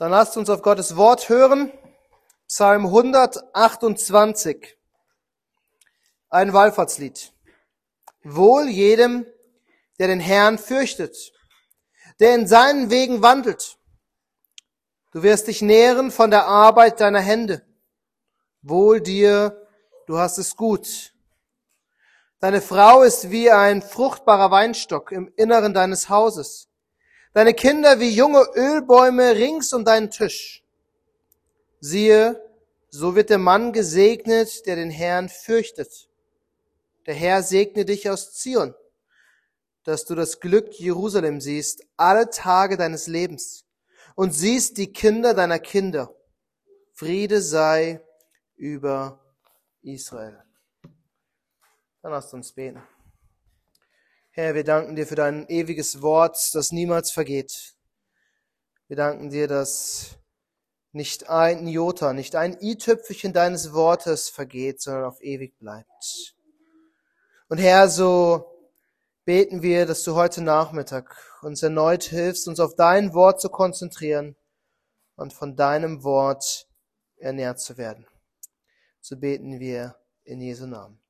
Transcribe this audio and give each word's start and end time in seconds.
Dann 0.00 0.10
lasst 0.12 0.36
uns 0.38 0.48
auf 0.48 0.62
Gottes 0.62 0.96
Wort 0.96 1.28
hören. 1.28 1.70
Psalm 2.48 2.86
128. 2.86 4.78
Ein 6.30 6.54
Wallfahrtslied. 6.54 7.34
Wohl 8.22 8.70
jedem, 8.70 9.26
der 9.98 10.06
den 10.06 10.20
Herrn 10.20 10.56
fürchtet, 10.56 11.34
der 12.18 12.34
in 12.34 12.46
seinen 12.46 12.88
Wegen 12.88 13.20
wandelt. 13.20 13.76
Du 15.12 15.22
wirst 15.22 15.48
dich 15.48 15.60
nähren 15.60 16.10
von 16.10 16.30
der 16.30 16.46
Arbeit 16.46 17.02
deiner 17.02 17.20
Hände. 17.20 17.60
Wohl 18.62 19.02
dir, 19.02 19.68
du 20.06 20.16
hast 20.16 20.38
es 20.38 20.56
gut. 20.56 21.12
Deine 22.38 22.62
Frau 22.62 23.02
ist 23.02 23.30
wie 23.30 23.50
ein 23.50 23.82
fruchtbarer 23.82 24.50
Weinstock 24.50 25.12
im 25.12 25.30
Inneren 25.36 25.74
deines 25.74 26.08
Hauses 26.08 26.69
deine 27.32 27.54
Kinder 27.54 28.00
wie 28.00 28.10
junge 28.10 28.44
Ölbäume 28.54 29.34
rings 29.36 29.72
um 29.72 29.84
deinen 29.84 30.10
Tisch. 30.10 30.64
Siehe, 31.80 32.40
so 32.90 33.14
wird 33.14 33.30
der 33.30 33.38
Mann 33.38 33.72
gesegnet, 33.72 34.66
der 34.66 34.76
den 34.76 34.90
Herrn 34.90 35.28
fürchtet. 35.28 36.08
Der 37.06 37.14
Herr 37.14 37.42
segne 37.42 37.84
dich 37.84 38.10
aus 38.10 38.34
Zion, 38.34 38.74
dass 39.84 40.04
du 40.04 40.14
das 40.14 40.40
Glück 40.40 40.78
Jerusalem 40.78 41.40
siehst, 41.40 41.84
alle 41.96 42.30
Tage 42.30 42.76
deines 42.76 43.06
Lebens, 43.06 43.64
und 44.14 44.32
siehst 44.32 44.76
die 44.76 44.92
Kinder 44.92 45.32
deiner 45.32 45.58
Kinder. 45.58 46.14
Friede 46.92 47.40
sei 47.40 48.02
über 48.56 49.24
Israel. 49.80 50.42
Dann 52.02 52.12
lasst 52.12 52.34
uns 52.34 52.52
beten. 52.52 52.82
Herr, 54.32 54.54
wir 54.54 54.62
danken 54.62 54.94
dir 54.94 55.08
für 55.08 55.16
dein 55.16 55.48
ewiges 55.48 56.02
Wort, 56.02 56.38
das 56.54 56.70
niemals 56.70 57.10
vergeht. 57.10 57.74
Wir 58.86 58.96
danken 58.96 59.30
dir, 59.30 59.48
dass 59.48 60.20
nicht 60.92 61.28
ein 61.28 61.66
Jota, 61.66 62.12
nicht 62.12 62.36
ein 62.36 62.56
i-Tüpfelchen 62.60 63.32
deines 63.32 63.72
Wortes 63.72 64.28
vergeht, 64.28 64.80
sondern 64.80 65.04
auf 65.04 65.20
ewig 65.20 65.58
bleibt. 65.58 66.36
Und 67.48 67.58
Herr, 67.58 67.88
so 67.88 68.46
beten 69.24 69.62
wir, 69.62 69.84
dass 69.84 70.04
du 70.04 70.14
heute 70.14 70.42
Nachmittag 70.42 71.16
uns 71.42 71.60
erneut 71.64 72.04
hilfst, 72.04 72.46
uns 72.46 72.60
auf 72.60 72.76
dein 72.76 73.12
Wort 73.14 73.40
zu 73.40 73.48
konzentrieren 73.48 74.36
und 75.16 75.32
von 75.32 75.56
deinem 75.56 76.04
Wort 76.04 76.68
ernährt 77.16 77.58
zu 77.58 77.76
werden. 77.78 78.06
So 79.00 79.16
beten 79.16 79.58
wir 79.58 79.96
in 80.22 80.40
Jesu 80.40 80.66
Namen. 80.66 81.00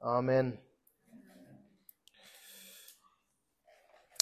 Amen. 0.00 0.67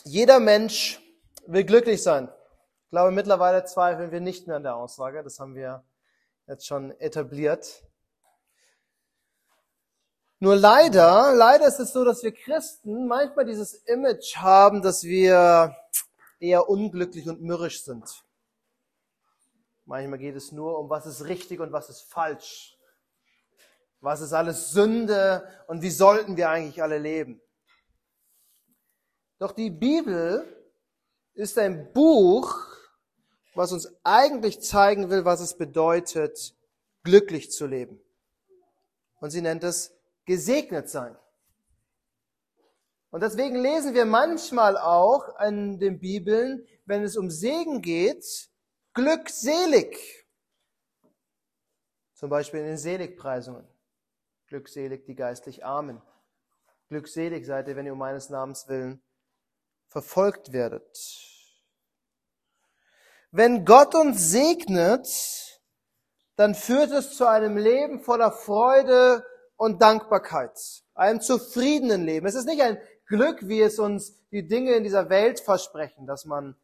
Jeder 0.07 0.39
Mensch 0.39 1.01
will 1.49 1.65
glücklich 1.65 2.01
sein. 2.01 2.29
Ich 2.85 2.91
glaube, 2.91 3.11
mittlerweile 3.11 3.65
zweifeln 3.65 4.13
wir 4.13 4.21
nicht 4.21 4.47
mehr 4.47 4.55
an 4.55 4.63
der 4.63 4.77
Aussage. 4.77 5.25
Das 5.25 5.41
haben 5.41 5.57
wir 5.57 5.85
jetzt 6.47 6.65
schon 6.65 6.93
etabliert. 7.01 7.83
Nur 10.39 10.55
leider, 10.55 11.35
leider 11.35 11.67
ist 11.67 11.81
es 11.81 11.93
so, 11.93 12.05
dass 12.05 12.23
wir 12.23 12.31
Christen 12.31 13.09
manchmal 13.09 13.47
dieses 13.47 13.75
Image 13.75 14.37
haben, 14.37 14.81
dass 14.81 15.03
wir 15.03 15.75
eher 16.39 16.69
unglücklich 16.69 17.29
und 17.29 17.43
mürrisch 17.43 17.83
sind. 17.83 18.23
Manchmal 19.87 20.21
geht 20.21 20.37
es 20.37 20.53
nur 20.53 20.79
um, 20.79 20.89
was 20.89 21.07
ist 21.07 21.25
richtig 21.25 21.59
und 21.59 21.73
was 21.73 21.91
ist 21.91 22.03
falsch. 22.03 22.79
Was 24.01 24.21
ist 24.21 24.33
alles 24.33 24.71
Sünde 24.71 25.49
und 25.67 25.83
wie 25.83 25.91
sollten 25.91 26.37
wir 26.37 26.49
eigentlich 26.49 26.81
alle 26.81 26.99
leben? 26.99 27.41
Doch 29.39 29.53
die 29.53 29.71
Bibel 29.71 30.45
ist 31.35 31.59
ein 31.59 31.93
Buch, 31.93 32.55
was 33.55 33.73
uns 33.73 33.93
eigentlich 34.03 34.61
zeigen 34.61 35.11
will, 35.11 35.25
was 35.25 35.41
es 35.41 35.57
bedeutet, 35.57 36.55
glücklich 37.05 37.51
zu 37.51 37.67
leben. 37.67 38.01
Und 39.21 39.31
sie 39.31 39.43
nennt 39.43 39.65
es 39.65 39.95
gesegnet 40.25 40.89
sein. 40.89 41.17
Und 43.11 43.23
deswegen 43.23 43.57
lesen 43.57 43.95
wir 43.95 44.05
manchmal 44.05 44.77
auch 44.77 45.39
in 45.41 45.79
den 45.79 46.01
Bibeln, 46.01 46.67
wenn 46.87 47.03
es 47.03 47.17
um 47.17 47.31
Segen 47.31 47.83
geht, 47.83 48.51
glückselig. 48.95 50.27
Zum 52.15 52.31
Beispiel 52.31 52.61
in 52.61 52.67
den 52.67 52.79
Seligpreisungen. 52.79 53.67
Glückselig 54.49 55.05
die 55.05 55.15
geistlich 55.15 55.65
Armen. 55.65 56.01
Glückselig 56.89 57.47
seid 57.47 57.69
ihr, 57.69 57.77
wenn 57.77 57.87
ihr 57.87 57.93
um 57.93 57.99
meines 57.99 58.31
Namens 58.31 58.69
willen 58.69 59.03
verfolgt 59.97 60.53
werdet. 60.53 60.95
Wenn 63.31 63.65
Gott 63.65 63.95
uns 63.95 64.31
segnet, 64.31 65.09
dann 66.37 66.55
führt 66.55 66.91
es 66.91 67.17
zu 67.17 67.27
einem 67.27 67.57
Leben 67.57 68.01
voller 68.01 68.31
Freude 68.31 69.25
und 69.57 69.81
Dankbarkeit, 69.81 70.61
einem 70.95 71.23
zufriedenen 71.23 72.05
Leben. 72.05 72.27
Es 72.27 72.35
ist 72.35 72.45
nicht 72.45 72.61
ein 72.61 72.77
Glück, 73.07 73.49
wie 73.49 73.63
es 73.63 73.79
uns 73.79 74.19
die 74.31 74.47
Dinge 74.47 74.73
in 74.73 74.85
dieser 74.85 75.09
Welt 75.09 75.41
versprechen, 75.41 76.07
dass 76.07 76.27
man 76.27 76.57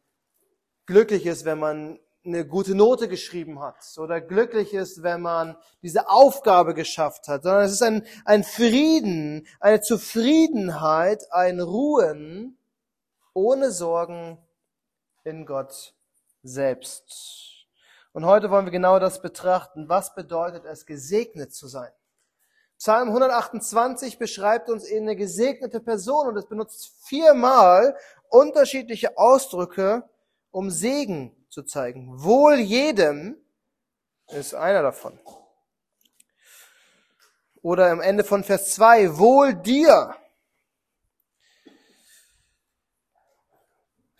glücklich 0.85 1.25
ist, 1.25 1.43
wenn 1.43 1.57
man 1.57 1.99
eine 2.23 2.45
gute 2.45 2.75
Note 2.75 3.07
geschrieben 3.07 3.61
hat 3.61 3.77
oder 3.97 4.21
glücklich 4.21 4.75
ist, 4.75 5.01
wenn 5.01 5.21
man 5.21 5.57
diese 5.81 6.07
Aufgabe 6.07 6.75
geschafft 6.75 7.27
hat, 7.27 7.41
sondern 7.41 7.63
es 7.63 7.71
ist 7.71 7.81
ein, 7.81 8.05
ein 8.25 8.43
Frieden, 8.43 9.47
eine 9.59 9.81
Zufriedenheit, 9.81 11.23
ein 11.31 11.59
Ruhen, 11.59 12.59
ohne 13.33 13.71
Sorgen 13.71 14.37
in 15.23 15.45
Gott 15.45 15.93
selbst. 16.43 17.65
Und 18.11 18.25
heute 18.25 18.51
wollen 18.51 18.65
wir 18.65 18.71
genau 18.71 18.99
das 18.99 19.21
betrachten. 19.21 19.89
Was 19.89 20.13
bedeutet 20.13 20.65
es, 20.65 20.85
gesegnet 20.85 21.53
zu 21.53 21.67
sein? 21.67 21.91
Psalm 22.77 23.07
128 23.09 24.19
beschreibt 24.19 24.69
uns 24.69 24.85
eine 24.91 25.15
gesegnete 25.15 25.79
Person 25.79 26.27
und 26.27 26.37
es 26.37 26.45
benutzt 26.45 26.91
viermal 27.05 27.97
unterschiedliche 28.29 29.17
Ausdrücke, 29.17 30.07
um 30.51 30.69
Segen 30.69 31.35
zu 31.49 31.63
zeigen. 31.63 32.21
Wohl 32.23 32.59
jedem 32.59 33.37
ist 34.27 34.53
einer 34.53 34.81
davon. 34.81 35.19
Oder 37.61 37.89
am 37.91 38.01
Ende 38.01 38.23
von 38.23 38.43
Vers 38.43 38.73
2, 38.75 39.17
wohl 39.17 39.53
dir 39.53 40.15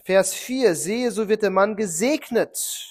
Vers 0.06 0.34
4, 0.34 0.76
sehe, 0.76 1.12
so 1.12 1.30
wird 1.30 1.44
der 1.44 1.50
Mann 1.50 1.78
gesegnet. 1.78 2.90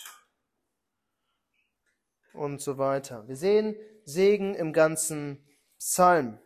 Und 2.32 2.62
so 2.62 2.78
weiter. 2.78 3.28
Wir 3.28 3.36
sehen 3.36 3.76
Segen 4.06 4.54
im 4.54 4.72
ganzen 4.72 5.46
Psalm. 5.78 6.38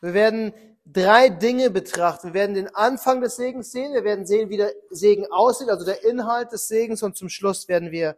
Wir 0.00 0.14
werden 0.14 0.54
drei 0.86 1.28
Dinge 1.28 1.68
betrachten. 1.68 2.28
Wir 2.28 2.34
werden 2.34 2.54
den 2.54 2.74
Anfang 2.74 3.20
des 3.20 3.36
Segens 3.36 3.72
sehen. 3.72 3.92
Wir 3.92 4.04
werden 4.04 4.24
sehen, 4.24 4.48
wie 4.48 4.56
der 4.56 4.72
Segen 4.88 5.30
aussieht, 5.30 5.68
also 5.68 5.84
der 5.84 6.02
Inhalt 6.04 6.52
des 6.52 6.68
Segens. 6.68 7.02
Und 7.02 7.18
zum 7.18 7.28
Schluss 7.28 7.68
werden 7.68 7.90
wir 7.90 8.16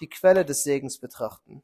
die 0.00 0.08
Quelle 0.08 0.44
des 0.44 0.64
Segens 0.64 0.98
betrachten. 0.98 1.62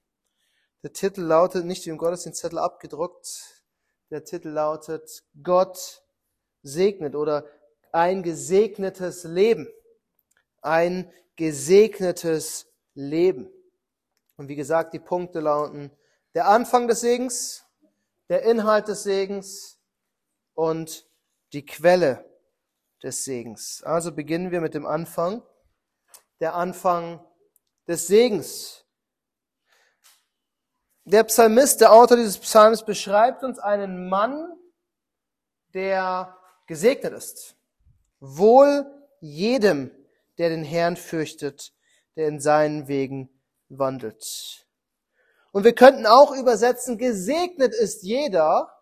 Der 0.82 0.94
Titel 0.94 1.20
lautet, 1.20 1.66
nicht 1.66 1.84
wie 1.84 1.90
im 1.90 1.98
Gottesdienstzettel 1.98 2.58
abgedruckt, 2.58 3.62
der 4.10 4.24
Titel 4.24 4.48
lautet 4.48 5.24
Gott 5.42 6.02
segnet 6.62 7.14
oder 7.14 7.44
ein 7.92 8.22
gesegnetes 8.22 9.24
Leben. 9.24 9.68
Ein 10.60 11.12
gesegnetes 11.36 12.66
Leben. 12.94 13.50
Und 14.36 14.48
wie 14.48 14.56
gesagt, 14.56 14.94
die 14.94 14.98
Punkte 14.98 15.40
lauten 15.40 15.90
der 16.34 16.46
Anfang 16.46 16.88
des 16.88 17.00
Segens, 17.00 17.64
der 18.28 18.42
Inhalt 18.42 18.88
des 18.88 19.02
Segens 19.02 19.78
und 20.54 21.06
die 21.52 21.64
Quelle 21.64 22.24
des 23.02 23.24
Segens. 23.24 23.82
Also 23.82 24.12
beginnen 24.12 24.50
wir 24.50 24.60
mit 24.60 24.74
dem 24.74 24.86
Anfang. 24.86 25.42
Der 26.40 26.54
Anfang 26.54 27.24
des 27.86 28.06
Segens. 28.06 28.84
Der 31.04 31.24
Psalmist, 31.24 31.80
der 31.80 31.92
Autor 31.92 32.16
dieses 32.16 32.38
Psalms, 32.38 32.84
beschreibt 32.84 33.42
uns 33.42 33.58
einen 33.58 34.08
Mann, 34.08 34.48
der 35.74 36.38
gesegnet 36.66 37.12
ist. 37.12 37.56
Wohl 38.24 38.86
jedem, 39.20 39.90
der 40.38 40.48
den 40.48 40.62
Herrn 40.62 40.96
fürchtet, 40.96 41.72
der 42.14 42.28
in 42.28 42.38
seinen 42.38 42.86
Wegen 42.86 43.28
wandelt. 43.68 44.64
Und 45.50 45.64
wir 45.64 45.74
könnten 45.74 46.06
auch 46.06 46.32
übersetzen, 46.32 46.98
gesegnet 46.98 47.74
ist 47.74 48.04
jeder, 48.04 48.72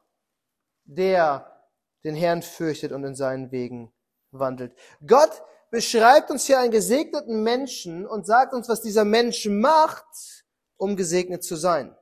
der 0.85 1.67
den 2.05 2.15
Herrn 2.15 2.43
fürchtet 2.43 2.93
und 2.93 3.03
in 3.03 3.15
seinen 3.15 3.51
Wegen 3.51 3.93
wandelt. 4.31 4.77
Gott 5.07 5.43
beschreibt 5.71 6.31
uns 6.31 6.45
hier 6.45 6.59
einen 6.59 6.71
gesegneten 6.71 7.43
Menschen 7.43 8.07
und 8.07 8.27
sagt 8.27 8.53
uns, 8.53 8.69
was 8.69 8.83
dieser 8.83 9.07
Mensch 9.07 9.47
macht, 9.47 10.45
um 10.77 10.97
gesegnet 10.97 11.45
zu 11.45 11.57
sein. 11.57 11.97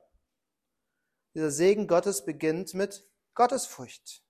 Dieser 1.35 1.51
Segen 1.51 1.87
Gottes 1.87 2.25
beginnt 2.25 2.73
mit 2.73 3.07
Gottesfurcht. 3.33 4.23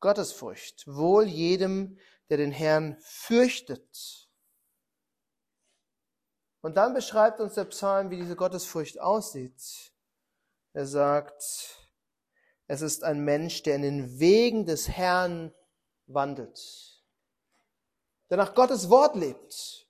Gottesfurcht. 0.00 0.86
Wohl 0.86 1.24
jedem, 1.24 1.98
der 2.28 2.36
den 2.36 2.52
Herrn 2.52 2.96
fürchtet. 3.00 4.28
Und 6.60 6.76
dann 6.76 6.94
beschreibt 6.94 7.40
uns 7.40 7.54
der 7.54 7.64
Psalm, 7.66 8.10
wie 8.10 8.16
diese 8.16 8.36
Gottesfurcht 8.36 9.00
aussieht. 9.00 9.92
Er 10.72 10.86
sagt, 10.86 11.42
es 12.66 12.82
ist 12.82 13.04
ein 13.04 13.20
Mensch, 13.20 13.62
der 13.62 13.76
in 13.76 13.82
den 13.82 14.18
Wegen 14.18 14.66
des 14.66 14.88
Herrn 14.88 15.54
wandelt, 16.06 17.04
der 18.30 18.36
nach 18.36 18.54
Gottes 18.54 18.90
Wort 18.90 19.14
lebt. 19.16 19.86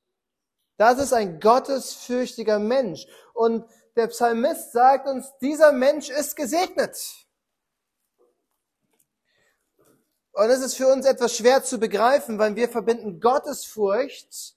Das 0.76 0.98
ist 0.98 1.12
ein 1.12 1.40
gottesfürchtiger 1.40 2.58
Mensch. 2.58 3.06
Und 3.32 3.64
der 3.96 4.08
Psalmist 4.08 4.72
sagt 4.72 5.08
uns, 5.08 5.32
dieser 5.40 5.72
Mensch 5.72 6.10
ist 6.10 6.36
gesegnet. 6.36 7.25
Und 10.36 10.50
es 10.50 10.60
ist 10.60 10.74
für 10.74 10.88
uns 10.88 11.06
etwas 11.06 11.34
schwer 11.34 11.64
zu 11.64 11.78
begreifen, 11.78 12.38
weil 12.38 12.56
wir 12.56 12.68
verbinden 12.68 13.20
Gottesfurcht 13.20 14.54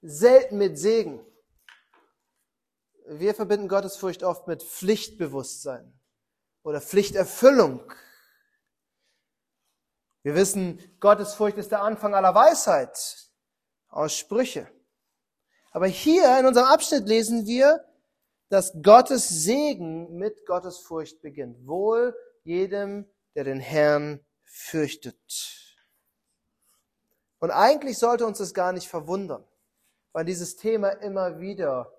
selten 0.00 0.56
mit 0.56 0.78
Segen. 0.78 1.20
Wir 3.08 3.34
verbinden 3.34 3.66
Gottesfurcht 3.66 4.22
oft 4.22 4.46
mit 4.46 4.62
Pflichtbewusstsein 4.62 5.92
oder 6.62 6.80
Pflichterfüllung. 6.80 7.92
Wir 10.22 10.36
wissen, 10.36 10.78
Gottesfurcht 11.00 11.58
ist 11.58 11.72
der 11.72 11.82
Anfang 11.82 12.14
aller 12.14 12.36
Weisheit 12.36 13.26
aus 13.88 14.14
Sprüche. 14.14 14.70
Aber 15.72 15.88
hier 15.88 16.38
in 16.38 16.46
unserem 16.46 16.68
Abschnitt 16.68 17.08
lesen 17.08 17.46
wir, 17.46 17.84
dass 18.48 18.80
Gottes 18.80 19.28
Segen 19.28 20.18
mit 20.18 20.46
Gottesfurcht 20.46 21.20
beginnt. 21.20 21.66
Wohl 21.66 22.16
jedem, 22.44 23.10
der 23.34 23.42
den 23.42 23.58
Herrn 23.58 24.20
fürchtet. 24.46 25.66
Und 27.38 27.50
eigentlich 27.50 27.98
sollte 27.98 28.26
uns 28.26 28.38
das 28.38 28.54
gar 28.54 28.72
nicht 28.72 28.88
verwundern, 28.88 29.44
weil 30.12 30.24
dieses 30.24 30.56
Thema 30.56 30.88
immer 30.88 31.38
wieder 31.38 31.92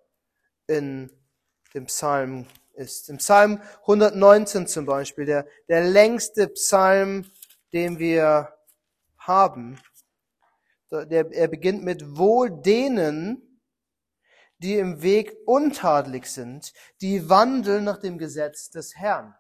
in 0.66 1.12
dem 1.74 1.86
Psalm 1.86 2.48
ist. 2.74 3.10
Im 3.10 3.18
Psalm 3.18 3.62
119 3.82 4.68
zum 4.68 4.86
Beispiel, 4.86 5.26
der, 5.26 5.48
der 5.68 5.84
längste 5.84 6.48
Psalm, 6.48 7.30
den 7.74 8.00
wir 8.00 8.54
haben, 9.18 9.80
der, 10.92 11.32
er 11.32 11.48
beginnt 11.48 11.84
mit 11.84 12.18
Wohl 12.18 12.50
denen, 12.50 13.62
die 14.60 14.78
im 14.78 15.02
Weg 15.02 15.36
untadelig 15.46 16.28
sind, 16.28 16.74
die 17.02 17.30
wandeln 17.30 17.84
nach 17.84 18.00
dem 18.00 18.18
Gesetz 18.18 18.70
des 18.70 18.96
Herrn. 18.96 19.36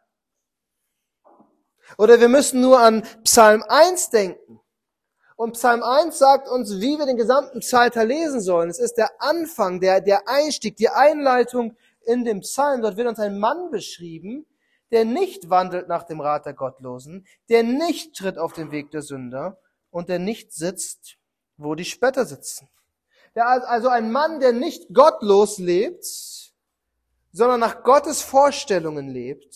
Oder 1.97 2.19
wir 2.19 2.29
müssen 2.29 2.61
nur 2.61 2.79
an 2.79 3.03
Psalm 3.23 3.63
1 3.67 4.09
denken. 4.09 4.59
Und 5.37 5.53
Psalm 5.53 5.83
1 5.83 6.17
sagt 6.17 6.49
uns, 6.49 6.81
wie 6.81 6.97
wir 6.97 7.05
den 7.05 7.15
gesamten 7.15 7.59
Psalter 7.59 8.03
lesen 8.03 8.41
sollen. 8.41 8.69
Es 8.69 8.79
ist 8.79 8.95
der 8.95 9.09
Anfang, 9.19 9.79
der, 9.79 10.01
der 10.01 10.27
Einstieg, 10.27 10.77
die 10.77 10.89
Einleitung 10.89 11.77
in 12.05 12.25
dem 12.25 12.41
Psalm. 12.41 12.81
Dort 12.81 12.97
wird 12.97 13.07
uns 13.07 13.19
ein 13.19 13.37
Mann 13.37 13.69
beschrieben, 13.69 14.47
der 14.91 15.05
nicht 15.05 15.49
wandelt 15.49 15.87
nach 15.87 16.03
dem 16.03 16.21
Rat 16.21 16.45
der 16.45 16.53
Gottlosen, 16.53 17.27
der 17.49 17.63
nicht 17.63 18.15
tritt 18.15 18.37
auf 18.37 18.53
den 18.53 18.71
Weg 18.71 18.89
der 18.91 19.03
Sünder 19.03 19.59
und 19.91 20.09
der 20.09 20.17
nicht 20.17 20.53
sitzt, 20.53 21.17
wo 21.57 21.75
die 21.75 21.85
Spötter 21.85 22.25
sitzen. 22.25 22.67
Der, 23.35 23.47
also 23.47 23.89
ein 23.89 24.11
Mann, 24.11 24.39
der 24.39 24.53
nicht 24.53 24.93
gottlos 24.93 25.59
lebt, 25.59 26.03
sondern 27.31 27.59
nach 27.59 27.83
Gottes 27.83 28.21
Vorstellungen 28.21 29.09
lebt. 29.09 29.55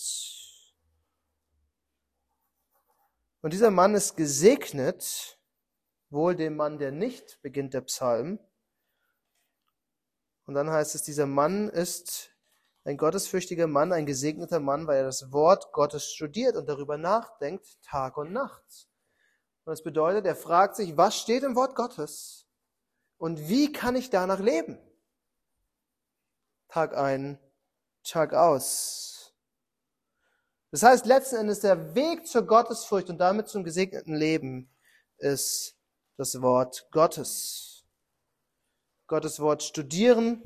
Und 3.42 3.52
dieser 3.52 3.70
Mann 3.70 3.94
ist 3.94 4.16
gesegnet, 4.16 5.38
wohl 6.10 6.36
dem 6.36 6.56
Mann, 6.56 6.78
der 6.78 6.92
nicht, 6.92 7.40
beginnt 7.42 7.74
der 7.74 7.80
Psalm. 7.82 8.38
Und 10.46 10.54
dann 10.54 10.70
heißt 10.70 10.94
es, 10.94 11.02
dieser 11.02 11.26
Mann 11.26 11.68
ist 11.68 12.30
ein 12.84 12.96
gottesfürchtiger 12.96 13.66
Mann, 13.66 13.92
ein 13.92 14.06
gesegneter 14.06 14.60
Mann, 14.60 14.86
weil 14.86 14.98
er 14.98 15.04
das 15.04 15.32
Wort 15.32 15.72
Gottes 15.72 16.12
studiert 16.12 16.56
und 16.56 16.68
darüber 16.68 16.96
nachdenkt, 16.96 17.82
Tag 17.82 18.16
und 18.16 18.32
Nacht. 18.32 18.88
Und 19.64 19.72
das 19.72 19.82
bedeutet, 19.82 20.24
er 20.26 20.36
fragt 20.36 20.76
sich, 20.76 20.96
was 20.96 21.16
steht 21.16 21.42
im 21.42 21.56
Wort 21.56 21.74
Gottes 21.74 22.46
und 23.18 23.48
wie 23.48 23.72
kann 23.72 23.96
ich 23.96 24.10
danach 24.10 24.40
leben? 24.40 24.78
Tag 26.68 26.96
ein, 26.96 27.38
Tag 28.02 28.34
aus. 28.34 29.11
Das 30.72 30.82
heißt, 30.82 31.04
letzten 31.04 31.36
Endes 31.36 31.60
der 31.60 31.94
Weg 31.94 32.26
zur 32.26 32.46
Gottesfurcht 32.46 33.10
und 33.10 33.18
damit 33.18 33.46
zum 33.46 33.62
gesegneten 33.62 34.14
Leben 34.16 34.70
ist 35.18 35.76
das 36.16 36.40
Wort 36.40 36.88
Gottes. 36.90 37.84
Gottes 39.06 39.38
Wort 39.38 39.62
studieren, 39.62 40.42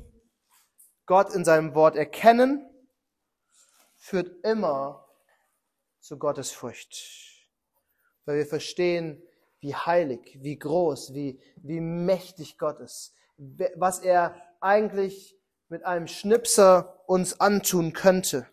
Gott 1.05 1.33
in 1.33 1.45
seinem 1.45 1.75
Wort 1.75 1.95
erkennen, 1.95 2.69
führt 3.95 4.43
immer 4.45 5.07
zu 6.01 6.19
Gottesfurcht. 6.19 7.47
Weil 8.25 8.39
wir 8.39 8.45
verstehen, 8.45 9.23
wie 9.61 9.75
heilig, 9.75 10.39
wie 10.41 10.59
groß, 10.59 11.13
wie, 11.13 11.39
wie 11.55 11.79
mächtig 11.79 12.57
Gott 12.57 12.81
ist. 12.81 13.13
Was 13.37 13.99
er 13.99 14.35
eigentlich 14.59 15.39
mit 15.69 15.85
einem 15.85 16.07
Schnipser 16.07 17.01
uns 17.07 17.39
antun 17.39 17.93
könnte. 17.93 18.45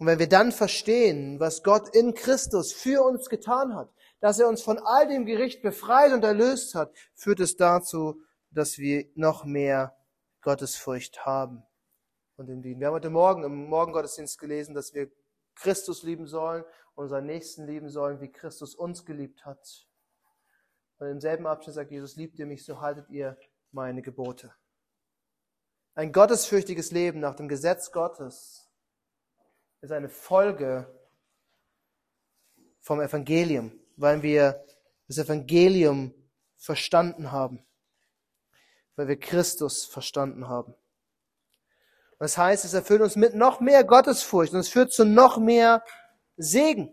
Und 0.00 0.06
wenn 0.06 0.18
wir 0.18 0.30
dann 0.30 0.50
verstehen, 0.50 1.38
was 1.40 1.62
Gott 1.62 1.94
in 1.94 2.14
Christus 2.14 2.72
für 2.72 3.02
uns 3.02 3.28
getan 3.28 3.74
hat, 3.74 3.92
dass 4.20 4.38
er 4.40 4.48
uns 4.48 4.62
von 4.62 4.78
all 4.78 5.06
dem 5.06 5.26
Gericht 5.26 5.60
befreit 5.60 6.14
und 6.14 6.24
erlöst 6.24 6.74
hat, 6.74 6.90
führt 7.14 7.38
es 7.38 7.58
dazu, 7.58 8.18
dass 8.50 8.78
wir 8.78 9.04
noch 9.14 9.44
mehr 9.44 9.94
Gottesfurcht 10.40 11.26
haben 11.26 11.62
und 12.36 12.48
in 12.48 12.62
dienen. 12.62 12.80
Wir 12.80 12.86
haben 12.86 12.94
heute 12.94 13.10
Morgen 13.10 13.44
im 13.44 13.68
Morgengottesdienst 13.68 14.38
gelesen, 14.38 14.74
dass 14.74 14.94
wir 14.94 15.10
Christus 15.54 16.02
lieben 16.02 16.26
sollen, 16.26 16.64
unseren 16.94 17.26
Nächsten 17.26 17.66
lieben 17.66 17.90
sollen, 17.90 18.22
wie 18.22 18.32
Christus 18.32 18.74
uns 18.74 19.04
geliebt 19.04 19.44
hat. 19.44 19.86
Und 20.96 21.08
im 21.08 21.20
selben 21.20 21.46
Abschnitt 21.46 21.74
sagt 21.74 21.90
Jesus, 21.90 22.16
liebt 22.16 22.38
ihr 22.38 22.46
mich, 22.46 22.64
so 22.64 22.80
haltet 22.80 23.10
ihr 23.10 23.36
meine 23.70 24.00
Gebote. 24.00 24.54
Ein 25.92 26.10
gottesfürchtiges 26.10 26.90
Leben 26.90 27.20
nach 27.20 27.36
dem 27.36 27.48
Gesetz 27.48 27.92
Gottes 27.92 28.69
ist 29.80 29.92
eine 29.92 30.08
Folge 30.08 30.86
vom 32.80 33.00
Evangelium 33.00 33.80
weil 34.00 34.22
wir 34.22 34.64
das 35.08 35.18
Evangelium 35.18 36.14
verstanden 36.56 37.32
haben, 37.32 37.64
weil 38.96 39.08
wir 39.08 39.20
Christus 39.20 39.84
verstanden 39.84 40.48
haben. 40.48 40.74
Das 42.18 42.36
heißt, 42.38 42.64
es 42.64 42.74
erfüllt 42.74 43.02
uns 43.02 43.16
mit 43.16 43.34
noch 43.34 43.60
mehr 43.60 43.84
Gottesfurcht 43.84 44.52
und 44.52 44.60
es 44.60 44.68
führt 44.68 44.92
zu 44.92 45.04
noch 45.04 45.38
mehr 45.38 45.84
Segen. 46.36 46.92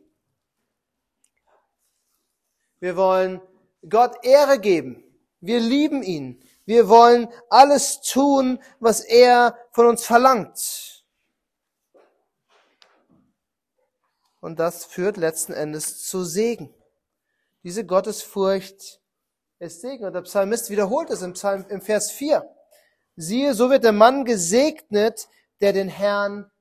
Wir 2.79 2.95
wollen 2.95 3.41
Gott 3.89 4.23
Ehre 4.23 4.59
geben. 4.59 5.03
Wir 5.39 5.59
lieben 5.59 6.03
ihn. 6.03 6.43
Wir 6.65 6.89
wollen 6.89 7.29
alles 7.49 8.01
tun, 8.01 8.61
was 8.79 9.01
er 9.01 9.57
von 9.71 9.87
uns 9.87 10.05
verlangt. 10.05 10.96
Und 14.39 14.59
das 14.59 14.85
führt 14.85 15.17
letzten 15.17 15.53
Endes 15.53 16.03
zu 16.03 16.23
Segen. 16.23 16.73
Diese 17.63 17.85
Gottesfurcht 17.85 19.01
ist 19.59 19.81
Segen. 19.81 20.05
Und 20.05 20.13
der 20.13 20.21
Psalmist 20.21 20.69
wiederholt 20.69 21.09
es 21.09 21.21
im, 21.21 21.33
Psalm, 21.33 21.65
im 21.69 21.81
Vers 21.81 22.11
4. 22.11 22.47
Siehe, 23.15 23.53
so 23.53 23.69
wird 23.69 23.83
der 23.83 23.93
Mann 23.93 24.25
gesegnet, 24.25 25.27
der 25.59 25.73
den 25.73 25.89
Herrn 25.89 26.51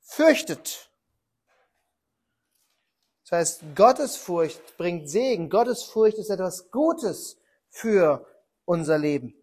fürchtet. 0.00 0.92
Das 3.24 3.38
heißt, 3.38 3.62
Gottesfurcht 3.74 4.76
bringt 4.76 5.08
Segen. 5.08 5.50
Gottesfurcht 5.50 6.18
ist 6.18 6.30
etwas 6.30 6.70
Gutes 6.70 7.38
für 7.68 8.26
unser 8.64 8.98
Leben. 8.98 9.41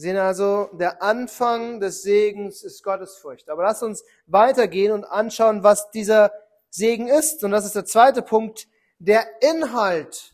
Sehen 0.00 0.16
also, 0.16 0.70
der 0.72 1.02
Anfang 1.02 1.78
des 1.78 2.02
Segens 2.02 2.62
ist 2.62 2.82
Gottesfurcht. 2.82 3.50
Aber 3.50 3.64
lass 3.64 3.82
uns 3.82 4.02
weitergehen 4.26 4.92
und 4.92 5.04
anschauen, 5.04 5.62
was 5.62 5.90
dieser 5.90 6.32
Segen 6.70 7.06
ist. 7.06 7.44
Und 7.44 7.50
das 7.50 7.66
ist 7.66 7.74
der 7.74 7.84
zweite 7.84 8.22
Punkt, 8.22 8.66
der 8.98 9.26
Inhalt 9.42 10.32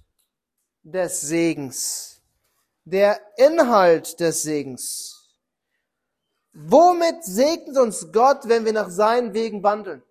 des 0.85 1.21
Segens. 1.21 2.23
Der 2.85 3.21
Inhalt 3.37 4.21
des 4.21 4.45
Segens. 4.45 5.35
Womit 6.53 7.25
segnet 7.25 7.77
uns 7.77 8.13
Gott, 8.13 8.43
wenn 8.45 8.65
wir 8.65 8.73
nach 8.73 8.89
seinen 8.89 9.35
Wegen 9.35 9.65
wandeln? 9.65 10.05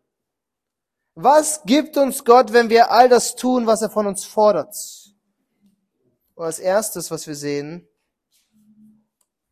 Was 1.13 1.63
gibt 1.63 1.95
uns 1.95 2.25
Gott, 2.25 2.51
wenn 2.51 2.69
wir 2.69 2.91
all 2.91 3.07
das 3.07 3.37
tun, 3.37 3.65
was 3.67 3.81
er 3.81 3.89
von 3.89 4.05
uns 4.05 4.25
fordert? 4.25 4.75
Und 6.33 6.43
als 6.43 6.59
erstes, 6.59 7.09
was 7.09 7.25
wir 7.25 7.35
sehen, 7.35 7.87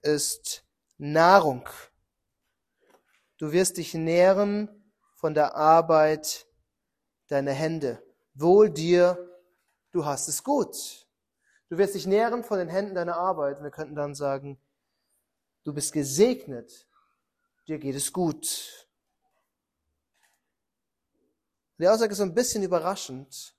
ist 0.03 0.63
Nahrung. 0.97 1.67
Du 3.37 3.51
wirst 3.51 3.77
dich 3.77 3.93
nähren 3.93 4.69
von 5.15 5.33
der 5.33 5.55
Arbeit 5.55 6.47
deiner 7.27 7.51
Hände. 7.51 8.01
Wohl 8.33 8.69
dir, 8.69 9.17
du 9.91 10.05
hast 10.05 10.27
es 10.27 10.43
gut. 10.43 11.07
Du 11.69 11.77
wirst 11.77 11.95
dich 11.95 12.05
nähren 12.05 12.43
von 12.43 12.59
den 12.59 12.67
Händen 12.67 12.95
deiner 12.95 13.15
Arbeit. 13.15 13.63
Wir 13.63 13.71
könnten 13.71 13.95
dann 13.95 14.13
sagen, 14.13 14.59
du 15.63 15.73
bist 15.73 15.91
gesegnet, 15.91 16.87
dir 17.67 17.79
geht 17.79 17.95
es 17.95 18.13
gut. 18.13 18.87
Die 21.79 21.87
Aussage 21.87 22.11
ist 22.11 22.19
so 22.19 22.23
ein 22.23 22.35
bisschen 22.35 22.63
überraschend. 22.63 23.55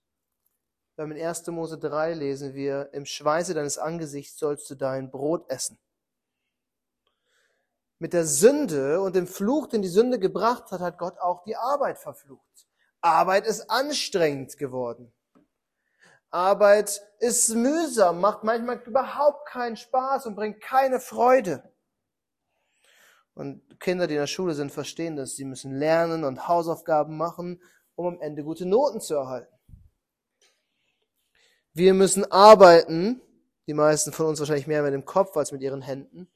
In 0.97 1.13
1. 1.13 1.47
Mose 1.49 1.77
3 1.77 2.15
lesen 2.15 2.55
wir, 2.55 2.91
im 2.93 3.05
Schweiße 3.05 3.53
deines 3.53 3.79
Angesichts 3.79 4.39
sollst 4.39 4.71
du 4.71 4.77
dein 4.77 5.11
Brot 5.11 5.51
essen. 5.51 5.77
Mit 8.05 8.13
der 8.13 8.27
Sünde 8.27 9.01
und 9.01 9.17
dem 9.17 9.27
Fluch, 9.27 9.67
den 9.67 9.81
die 9.81 9.89
Sünde 9.89 10.19
gebracht 10.19 10.71
hat, 10.71 10.83
hat 10.83 10.99
Gott 10.99 11.19
auch 11.21 11.43
die 11.45 11.57
Arbeit 11.57 11.99
verflucht. 11.99 12.69
Arbeit 13.01 13.47
ist 13.47 13.71
anstrengend 13.71 14.59
geworden. 14.59 15.11
Arbeit 16.29 17.01
ist 17.19 17.55
mühsam, 17.55 18.21
macht 18.21 18.45
manchmal 18.45 18.83
überhaupt 18.85 19.49
keinen 19.49 19.79
Spaß 19.79 20.27
und 20.27 20.35
bringt 20.35 20.61
keine 20.61 21.01
Freude. 21.01 21.73
Und 23.33 23.81
Kinder, 23.81 24.07
die 24.07 24.17
in 24.17 24.21
der 24.21 24.27
Schule 24.27 24.53
sind, 24.53 24.71
verstehen 24.71 25.17
das. 25.17 25.37
Sie 25.37 25.47
müssen 25.47 25.75
lernen 25.75 26.25
und 26.25 26.47
Hausaufgaben 26.47 27.17
machen, 27.17 27.63
um 27.95 28.07
am 28.07 28.21
Ende 28.21 28.45
gute 28.45 28.67
Noten 28.67 29.01
zu 29.01 29.15
erhalten. 29.15 29.57
Wir 31.73 31.95
müssen 31.95 32.31
arbeiten, 32.31 33.23
die 33.67 33.73
meisten 33.73 34.13
von 34.13 34.27
uns 34.27 34.41
wahrscheinlich 34.41 34.67
mehr 34.67 34.83
mit 34.83 34.93
dem 34.93 35.07
Kopf 35.07 35.35
als 35.39 35.53
mit 35.53 35.63
ihren 35.63 35.81
Händen, 35.81 36.29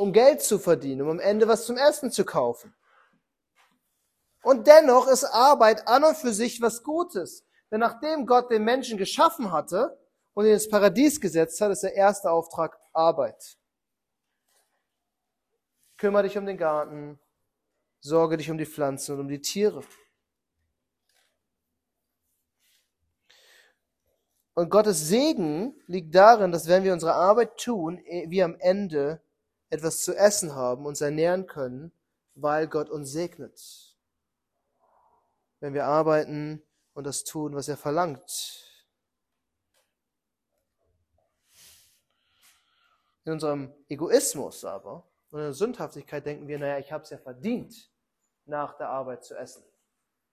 um 0.00 0.14
Geld 0.14 0.40
zu 0.40 0.58
verdienen, 0.58 1.02
um 1.02 1.10
am 1.10 1.20
Ende 1.20 1.46
was 1.46 1.66
zum 1.66 1.76
Essen 1.76 2.10
zu 2.10 2.24
kaufen. 2.24 2.74
Und 4.42 4.66
dennoch 4.66 5.06
ist 5.06 5.24
Arbeit 5.24 5.86
an 5.86 6.04
und 6.04 6.16
für 6.16 6.32
sich 6.32 6.62
was 6.62 6.82
Gutes. 6.82 7.44
Denn 7.70 7.80
nachdem 7.80 8.24
Gott 8.24 8.50
den 8.50 8.64
Menschen 8.64 8.96
geschaffen 8.96 9.52
hatte 9.52 9.98
und 10.32 10.46
ihn 10.46 10.54
ins 10.54 10.70
Paradies 10.70 11.20
gesetzt 11.20 11.60
hat, 11.60 11.70
ist 11.70 11.82
der 11.82 11.96
erste 11.96 12.30
Auftrag 12.30 12.80
Arbeit. 12.94 13.58
Kümmere 15.98 16.22
dich 16.22 16.38
um 16.38 16.46
den 16.46 16.56
Garten, 16.56 17.20
sorge 18.00 18.38
dich 18.38 18.50
um 18.50 18.56
die 18.56 18.64
Pflanzen 18.64 19.12
und 19.12 19.20
um 19.20 19.28
die 19.28 19.42
Tiere. 19.42 19.82
Und 24.54 24.70
Gottes 24.70 25.08
Segen 25.08 25.74
liegt 25.86 26.14
darin, 26.14 26.52
dass 26.52 26.68
wenn 26.68 26.84
wir 26.84 26.94
unsere 26.94 27.12
Arbeit 27.12 27.58
tun, 27.58 27.98
eh, 28.06 28.30
wir 28.30 28.46
am 28.46 28.56
Ende 28.60 29.22
etwas 29.70 30.02
zu 30.02 30.14
essen 30.14 30.54
haben, 30.54 30.84
uns 30.84 31.00
ernähren 31.00 31.46
können, 31.46 31.92
weil 32.34 32.66
Gott 32.68 32.90
uns 32.90 33.12
segnet. 33.12 33.96
Wenn 35.60 35.74
wir 35.74 35.86
arbeiten 35.86 36.62
und 36.94 37.04
das 37.04 37.24
tun, 37.24 37.54
was 37.54 37.68
er 37.68 37.76
verlangt. 37.76 38.66
In 43.24 43.32
unserem 43.32 43.72
Egoismus 43.88 44.64
aber 44.64 45.08
und 45.30 45.38
in 45.38 45.44
der 45.44 45.52
Sündhaftigkeit 45.52 46.26
denken 46.26 46.48
wir, 46.48 46.58
naja, 46.58 46.78
ich 46.78 46.90
habe 46.90 47.04
es 47.04 47.10
ja 47.10 47.18
verdient, 47.18 47.90
nach 48.46 48.76
der 48.76 48.88
Arbeit 48.88 49.24
zu 49.24 49.36
essen. 49.36 49.62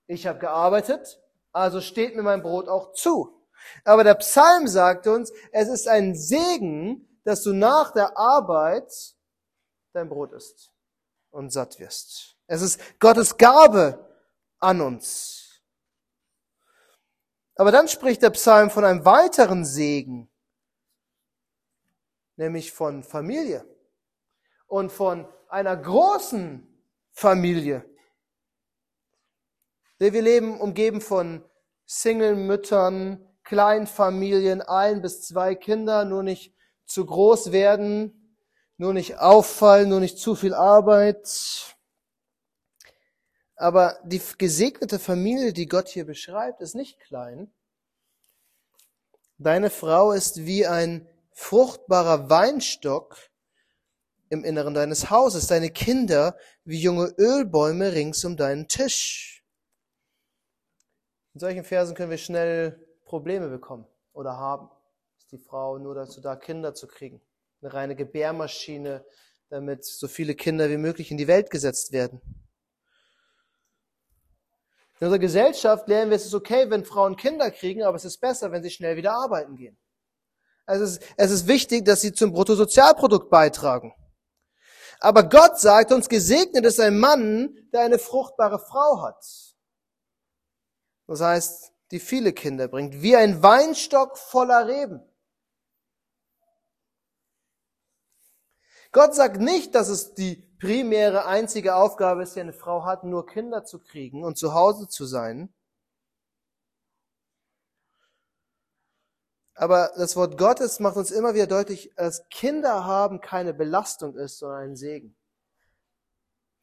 Ich 0.07 0.25
habe 0.25 0.39
gearbeitet, 0.39 1.21
also 1.51 1.81
steht 1.81 2.15
mir 2.15 2.23
mein 2.23 2.41
Brot 2.41 2.67
auch 2.67 2.93
zu. 2.93 3.45
Aber 3.83 4.03
der 4.03 4.15
Psalm 4.15 4.67
sagt 4.67 5.05
uns, 5.05 5.31
es 5.51 5.67
ist 5.67 5.87
ein 5.87 6.15
Segen, 6.15 7.19
dass 7.23 7.43
du 7.43 7.53
nach 7.53 7.91
der 7.91 8.17
Arbeit 8.17 9.16
dein 9.97 10.09
Brot 10.09 10.31
isst 10.31 10.71
und 11.31 11.51
satt 11.51 11.79
wirst. 11.79 12.37
Es 12.45 12.61
ist 12.61 12.99
Gottes 12.99 13.37
Gabe 13.37 14.07
an 14.59 14.81
uns. 14.81 15.61
Aber 17.55 17.71
dann 17.71 17.87
spricht 17.87 18.21
der 18.21 18.29
Psalm 18.29 18.69
von 18.69 18.85
einem 18.85 19.03
weiteren 19.03 19.65
Segen, 19.65 20.29
nämlich 22.35 22.71
von 22.71 23.03
Familie 23.03 23.65
und 24.67 24.91
von 24.91 25.27
einer 25.49 25.75
großen 25.75 26.67
Familie. 27.11 27.83
Wir 29.97 30.21
leben 30.21 30.61
umgeben 30.61 31.01
von 31.01 31.43
Single-Müttern, 31.87 33.27
Kleinfamilien, 33.43 34.61
ein 34.61 35.01
bis 35.01 35.23
zwei 35.23 35.55
Kinder, 35.55 36.05
nur 36.05 36.21
nicht 36.21 36.55
zu 36.85 37.05
groß 37.05 37.51
werden, 37.51 38.26
nur 38.77 38.93
nicht 38.93 39.17
auffallen, 39.17 39.89
nur 39.89 39.99
nicht 39.99 40.17
zu 40.19 40.35
viel 40.35 40.53
Arbeit. 40.53 41.75
Aber 43.55 43.99
die 44.03 44.21
gesegnete 44.37 44.99
Familie, 44.99 45.51
die 45.51 45.67
Gott 45.67 45.89
hier 45.89 46.05
beschreibt, 46.05 46.61
ist 46.61 46.75
nicht 46.75 46.99
klein. 46.99 47.51
Deine 49.39 49.69
Frau 49.69 50.11
ist 50.11 50.45
wie 50.45 50.65
ein 50.65 51.07
fruchtbarer 51.31 52.29
Weinstock 52.29 53.17
im 54.29 54.43
Inneren 54.43 54.73
deines 54.73 55.09
Hauses, 55.09 55.47
deine 55.47 55.69
Kinder 55.69 56.37
wie 56.63 56.79
junge 56.79 57.13
Ölbäume 57.17 57.93
rings 57.93 58.25
um 58.25 58.35
deinen 58.35 58.67
Tisch. 58.67 59.43
In 61.33 61.39
solchen 61.39 61.63
Versen 61.63 61.95
können 61.95 62.09
wir 62.09 62.17
schnell 62.17 62.83
Probleme 63.05 63.47
bekommen 63.47 63.87
oder 64.13 64.37
haben. 64.37 64.69
Ist 65.19 65.31
die 65.31 65.37
Frau 65.37 65.77
nur 65.77 65.95
dazu 65.95 66.19
da, 66.19 66.35
Kinder 66.35 66.73
zu 66.73 66.87
kriegen? 66.87 67.21
Eine 67.61 67.73
reine 67.73 67.95
Gebärmaschine, 67.95 69.05
damit 69.49 69.85
so 69.85 70.07
viele 70.07 70.35
Kinder 70.35 70.69
wie 70.69 70.77
möglich 70.77 71.11
in 71.11 71.17
die 71.17 71.27
Welt 71.27 71.49
gesetzt 71.49 71.91
werden. 71.91 72.21
In 74.99 75.05
unserer 75.05 75.19
Gesellschaft 75.19 75.87
lernen 75.87 76.09
wir, 76.09 76.15
es 76.15 76.25
ist 76.25 76.33
okay, 76.33 76.69
wenn 76.69 76.83
Frauen 76.83 77.15
Kinder 77.15 77.51
kriegen, 77.51 77.83
aber 77.83 77.97
es 77.97 78.05
ist 78.05 78.19
besser, 78.19 78.51
wenn 78.51 78.63
sie 78.63 78.71
schnell 78.71 78.97
wieder 78.97 79.13
arbeiten 79.13 79.55
gehen. 79.55 79.77
Also 80.65 80.83
es 80.83 80.91
ist, 80.97 81.13
es 81.17 81.31
ist 81.31 81.47
wichtig, 81.47 81.85
dass 81.85 82.01
sie 82.01 82.13
zum 82.13 82.33
Bruttosozialprodukt 82.33 83.29
beitragen. 83.29 83.93
Aber 84.99 85.23
Gott 85.23 85.59
sagt 85.59 85.91
uns, 85.91 86.09
gesegnet 86.09 86.65
ist 86.65 86.79
ein 86.79 86.97
Mann, 86.97 87.55
der 87.71 87.81
eine 87.81 87.99
fruchtbare 87.99 88.59
Frau 88.59 89.01
hat. 89.03 89.23
Das 91.05 91.21
heißt, 91.21 91.71
die 91.91 91.99
viele 91.99 92.33
Kinder 92.33 92.67
bringt, 92.67 93.01
wie 93.01 93.15
ein 93.15 93.41
Weinstock 93.41 94.17
voller 94.17 94.67
Reben. 94.67 95.01
Gott 98.97 99.13
sagt 99.13 99.39
nicht, 99.39 99.75
dass 99.75 99.89
es 99.89 100.15
die 100.15 100.37
primäre, 100.57 101.27
einzige 101.27 101.75
Aufgabe 101.75 102.23
ist, 102.23 102.35
die 102.35 102.39
eine 102.39 102.51
Frau 102.51 102.83
hat, 102.83 103.03
nur 103.03 103.27
Kinder 103.27 103.63
zu 103.63 103.77
kriegen 103.77 104.23
und 104.23 104.39
zu 104.39 104.55
Hause 104.55 104.87
zu 104.87 105.05
sein. 105.05 105.53
Aber 109.53 109.91
das 109.97 110.15
Wort 110.15 110.39
Gottes 110.39 110.79
macht 110.79 110.97
uns 110.97 111.11
immer 111.11 111.35
wieder 111.35 111.45
deutlich, 111.45 111.93
dass 111.95 112.27
Kinder 112.29 112.85
haben 112.85 113.21
keine 113.21 113.53
Belastung 113.53 114.15
ist, 114.17 114.39
sondern 114.39 114.61
ein 114.61 114.75
Segen. 114.75 115.15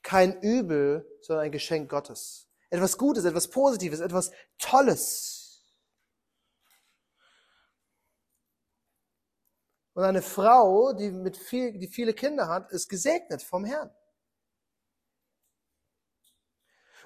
Kein 0.03 0.41
Übel, 0.41 1.07
sondern 1.21 1.45
ein 1.45 1.53
Geschenk 1.53 1.89
Gottes 1.89 2.49
etwas 2.75 2.99
Gutes, 2.99 3.25
etwas 3.25 3.47
Positives, 3.49 4.01
etwas 4.01 4.33
Tolles. 4.59 5.44
Und 9.95 10.03
eine 10.05 10.23
Frau, 10.23 10.93
die, 10.93 11.11
mit 11.11 11.37
viel, 11.37 11.79
die 11.79 11.89
viele 11.89 12.15
Kinder 12.15 12.49
hat, 12.49 12.71
ist 12.73 12.89
gesegnet 12.89 13.43
vom 13.43 13.65
Herrn. 13.65 13.91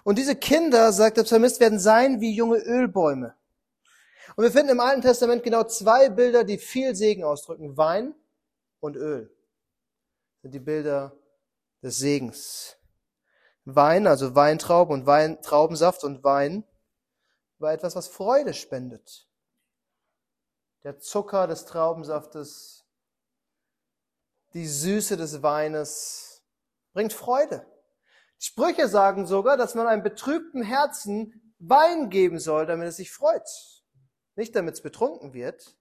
Und 0.04 0.16
diese 0.16 0.36
Kinder, 0.36 0.90
sagt 0.92 1.18
der 1.18 1.24
Psalmist, 1.24 1.60
werden 1.60 1.78
sein 1.78 2.20
wie 2.20 2.34
junge 2.34 2.58
Ölbäume. 2.58 3.36
Und 4.36 4.44
wir 4.44 4.52
finden 4.52 4.70
im 4.70 4.80
Alten 4.80 5.02
Testament 5.02 5.42
genau 5.42 5.64
zwei 5.64 6.08
Bilder, 6.08 6.44
die 6.44 6.58
viel 6.58 6.94
Segen 6.94 7.24
ausdrücken. 7.24 7.76
Wein 7.76 8.14
und 8.80 8.96
Öl. 8.96 9.34
Sind 10.42 10.54
die 10.54 10.60
Bilder 10.60 11.14
des 11.82 11.98
Segens. 11.98 12.76
Wein, 13.64 14.06
also 14.06 14.34
Weintraub 14.34 14.88
und 14.88 15.04
Wein, 15.04 15.42
Traubensaft 15.42 16.04
und 16.04 16.24
Wein, 16.24 16.64
war 17.58 17.72
etwas, 17.72 17.96
was 17.96 18.08
Freude 18.08 18.54
spendet. 18.54 19.28
Der 20.84 20.98
Zucker 21.00 21.46
des 21.46 21.66
Traubensaftes, 21.66 22.77
die 24.58 24.66
Süße 24.66 25.16
des 25.16 25.44
Weines 25.44 26.42
bringt 26.92 27.12
Freude. 27.12 27.64
Die 28.40 28.46
Sprüche 28.46 28.88
sagen 28.88 29.24
sogar, 29.24 29.56
dass 29.56 29.76
man 29.76 29.86
einem 29.86 30.02
betrübten 30.02 30.62
Herzen 30.62 31.54
Wein 31.60 32.10
geben 32.10 32.40
soll, 32.40 32.66
damit 32.66 32.88
es 32.88 32.96
sich 32.96 33.12
freut. 33.12 33.48
Nicht 34.34 34.56
damit 34.56 34.74
es 34.74 34.82
betrunken 34.82 35.32
wird, 35.32 35.76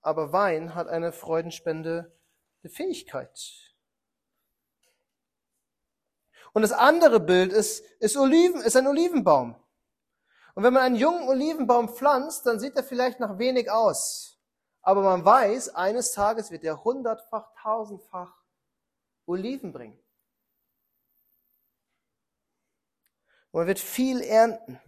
aber 0.00 0.32
Wein 0.32 0.74
hat 0.74 0.88
eine 0.88 1.12
freudenspendende 1.12 2.12
Fähigkeit. 2.64 3.38
Und 6.52 6.62
das 6.62 6.72
andere 6.72 7.20
Bild 7.20 7.52
ist, 7.52 7.84
ist 8.00 8.16
Oliven, 8.16 8.60
ist 8.62 8.74
ein 8.74 8.88
Olivenbaum. 8.88 9.54
Und 10.56 10.64
wenn 10.64 10.72
man 10.72 10.82
einen 10.82 10.96
jungen 10.96 11.28
Olivenbaum 11.28 11.88
pflanzt, 11.88 12.44
dann 12.46 12.58
sieht 12.58 12.74
er 12.74 12.82
vielleicht 12.82 13.20
nach 13.20 13.38
wenig 13.38 13.70
aus. 13.70 14.37
Aber 14.88 15.02
man 15.02 15.22
weiß, 15.22 15.74
eines 15.74 16.12
Tages 16.12 16.50
wird 16.50 16.64
er 16.64 16.82
hundertfach, 16.82 17.52
tausendfach 17.60 18.42
Oliven 19.26 19.70
bringen. 19.70 20.02
Und 23.50 23.60
man 23.60 23.66
wird 23.66 23.80
viel 23.80 24.22
ernten. 24.22 24.80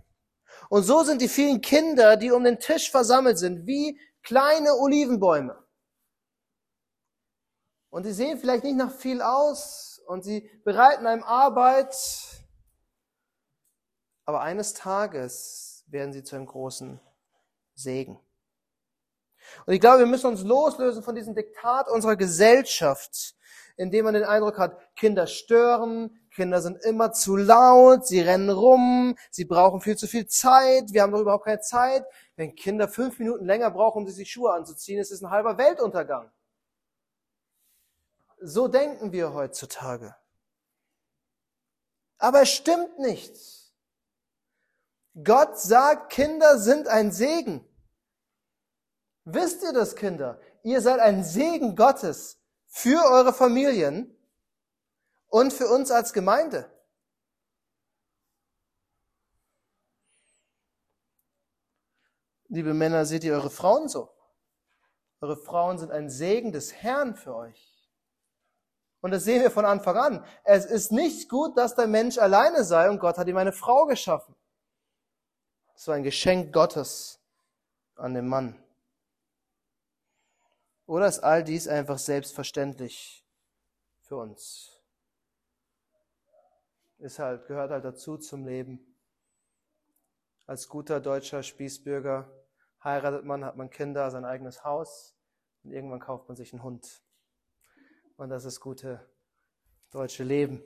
Und 0.71 0.85
so 0.85 1.03
sind 1.03 1.21
die 1.21 1.29
vielen 1.29 1.61
Kinder, 1.61 2.17
die 2.17 2.31
um 2.31 2.45
den 2.45 2.59
Tisch 2.59 2.91
versammelt 2.91 3.39
sind, 3.39 3.67
wie 3.67 4.01
kleine 4.23 4.73
Olivenbäume. 4.77 5.63
Und 7.91 8.05
sie 8.05 8.15
sehen 8.15 8.39
vielleicht 8.39 8.65
nicht 8.65 8.77
nach 8.77 8.95
viel 8.95 9.21
aus 9.21 10.01
und 10.07 10.25
sie 10.25 10.49
bereiten 10.65 11.07
einem 11.07 11.25
Arbeit, 11.25 11.95
aber 14.25 14.41
eines 14.41 14.73
Tages 14.73 15.85
werden 15.89 16.15
sie 16.15 16.25
zu 16.25 16.37
einem 16.37 16.47
großen 16.47 16.99
Segen. 17.75 18.19
Und 19.67 19.75
ich 19.75 19.81
glaube, 19.81 20.01
wir 20.01 20.07
müssen 20.07 20.27
uns 20.27 20.43
loslösen 20.43 21.03
von 21.03 21.15
diesem 21.15 21.35
Diktat 21.35 21.89
unserer 21.89 22.17
Gesellschaft, 22.17 23.35
indem 23.77 24.05
man 24.05 24.15
den 24.15 24.25
Eindruck 24.25 24.59
hat, 24.59 24.77
Kinder 24.97 25.27
stören, 25.27 26.17
Kinder 26.35 26.61
sind 26.63 26.83
immer 26.85 27.13
zu 27.13 27.37
laut, 27.37 28.07
sie 28.07 28.21
rennen 28.21 28.51
rum, 28.51 29.17
sie 29.31 29.45
brauchen 29.45 29.81
viel 29.81 29.97
zu 29.97 30.07
viel 30.07 30.27
Zeit, 30.27 30.93
wir 30.93 31.03
haben 31.03 31.13
doch 31.13 31.21
überhaupt 31.21 31.45
keine 31.45 31.61
Zeit. 31.61 32.05
Wenn 32.37 32.55
Kinder 32.55 32.89
fünf 32.89 33.19
Minuten 33.19 33.45
länger 33.45 33.71
brauchen, 33.71 34.03
um 34.03 34.09
sich 34.09 34.17
die 34.17 34.31
Schuhe 34.31 34.53
anzuziehen, 34.53 35.01
ist 35.01 35.11
es 35.11 35.23
ein 35.23 35.31
halber 35.31 35.59
Weltuntergang. 35.59 36.31
So 38.41 38.69
denken 38.69 39.13
wir 39.13 39.35
heutzutage. 39.35 40.15
Aber 42.19 42.43
es 42.43 42.51
stimmt 42.51 42.99
nicht. 42.99 43.35
Gott 45.25 45.59
sagt, 45.59 46.13
Kinder 46.13 46.59
sind 46.59 46.87
ein 46.87 47.11
Segen. 47.13 47.67
Wisst 49.33 49.63
ihr 49.63 49.73
das, 49.73 49.95
Kinder? 49.95 50.41
Ihr 50.63 50.81
seid 50.81 51.01
ein 51.01 51.23
Segen 51.25 51.77
Gottes 51.77 52.39
für 52.67 53.05
eure 53.05 53.33
Familien 53.33 54.17
und 55.29 55.53
für 55.53 55.69
uns 55.69 55.91
als 55.91 56.13
Gemeinde. 56.13 56.71
Liebe 62.49 62.75
Männer, 62.75 63.05
seht 63.05 63.23
ihr 63.23 63.35
eure 63.35 63.51
Frauen 63.51 63.89
so? 63.89 64.11
Eure 65.21 65.37
Frauen 65.37 65.79
sind 65.79 65.93
ein 65.93 66.11
Segen 66.11 66.51
des 66.51 66.73
Herrn 66.73 67.15
für 67.15 67.35
euch. 67.37 67.89
Und 69.01 69.13
das 69.13 69.25
sehen 69.25 69.43
wir 69.43 69.51
von 69.51 69.65
Anfang 69.65 69.97
an. 69.97 70.25
Es 70.45 70.65
ist 70.65 70.91
nicht 70.91 71.29
gut, 71.29 71.57
dass 71.57 71.75
der 71.77 71.87
Mensch 71.87 72.19
alleine 72.19 72.65
sei 72.65 72.91
und 72.91 72.99
Gott 72.99 73.19
hat 73.19 73.29
ihm 73.29 73.37
eine 73.37 73.53
Frau 73.53 73.87
geschaffen. 73.87 74.35
Es 75.77 75.87
war 75.87 75.95
ein 75.95 76.03
Geschenk 76.03 76.53
Gottes 76.53 77.21
an 77.95 78.15
den 78.15 78.29
Mann. 78.29 78.63
Oder 80.91 81.07
ist 81.07 81.21
all 81.21 81.45
dies 81.45 81.69
einfach 81.69 81.99
selbstverständlich 81.99 83.25
für 84.01 84.17
uns? 84.17 84.83
Ist 86.99 87.21
halt, 87.21 87.47
gehört 87.47 87.71
halt 87.71 87.85
dazu 87.85 88.19
zum 88.19 88.45
Leben. 88.45 88.97
Als 90.47 90.69
guter 90.69 90.99
deutscher 90.99 91.45
Spießbürger 91.45 92.29
heiratet 92.83 93.25
man, 93.25 93.45
hat 93.45 93.57
man 93.57 93.71
Kinder, 93.71 94.11
sein 94.11 94.25
eigenes 94.25 94.65
Haus 94.65 95.17
und 95.63 95.71
irgendwann 95.71 96.01
kauft 96.01 96.27
man 96.27 96.37
sich 96.37 96.53
einen 96.53 96.65
Hund. 96.65 97.05
Und 98.17 98.31
das 98.31 98.45
ist 98.45 98.59
gute 98.59 99.09
deutsche 99.93 100.25
Leben. 100.25 100.61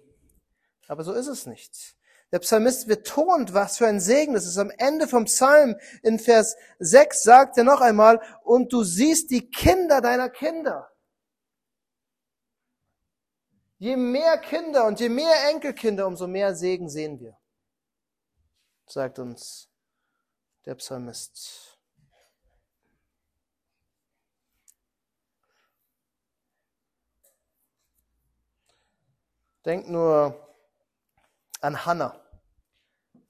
Aber 0.89 1.05
so 1.05 1.13
ist 1.13 1.27
es 1.27 1.45
nicht. 1.45 1.99
Der 2.35 2.41
Psalmist 2.41 2.89
betont, 2.89 3.55
was 3.55 3.79
für 3.79 3.87
ein 3.87 4.01
Segen 4.01 4.35
das 4.35 4.45
ist. 4.45 4.59
Am 4.59 4.73
Ende 4.79 5.07
vom 5.07 5.27
Psalm 5.27 5.77
in 6.03 6.19
Vers 6.19 6.57
6 6.81 7.23
sagt 7.23 7.59
er 7.59 7.63
noch 7.63 7.81
einmal, 7.81 8.21
und 8.43 8.73
du 8.73 8.83
siehst 8.83 9.31
die 9.31 9.53
Kinder 9.53 10.01
deiner 10.01 10.29
Kinder. 10.31 10.91
Je 13.79 13.95
mehr 13.95 14.37
Kinder 14.39 14.85
und 14.85 14.99
je 14.99 15.09
mehr 15.09 15.49
Enkelkinder, 15.49 16.09
umso 16.09 16.27
mehr 16.27 16.57
Segen 16.57 16.89
sehen 16.89 17.21
wir, 17.21 17.39
sagt 18.85 19.21
uns 19.21 19.71
der 20.67 20.75
Psalmist. 20.75 21.79
Denk 29.65 29.89
nur 29.89 30.53
an 31.61 31.87
Hannah 31.87 32.24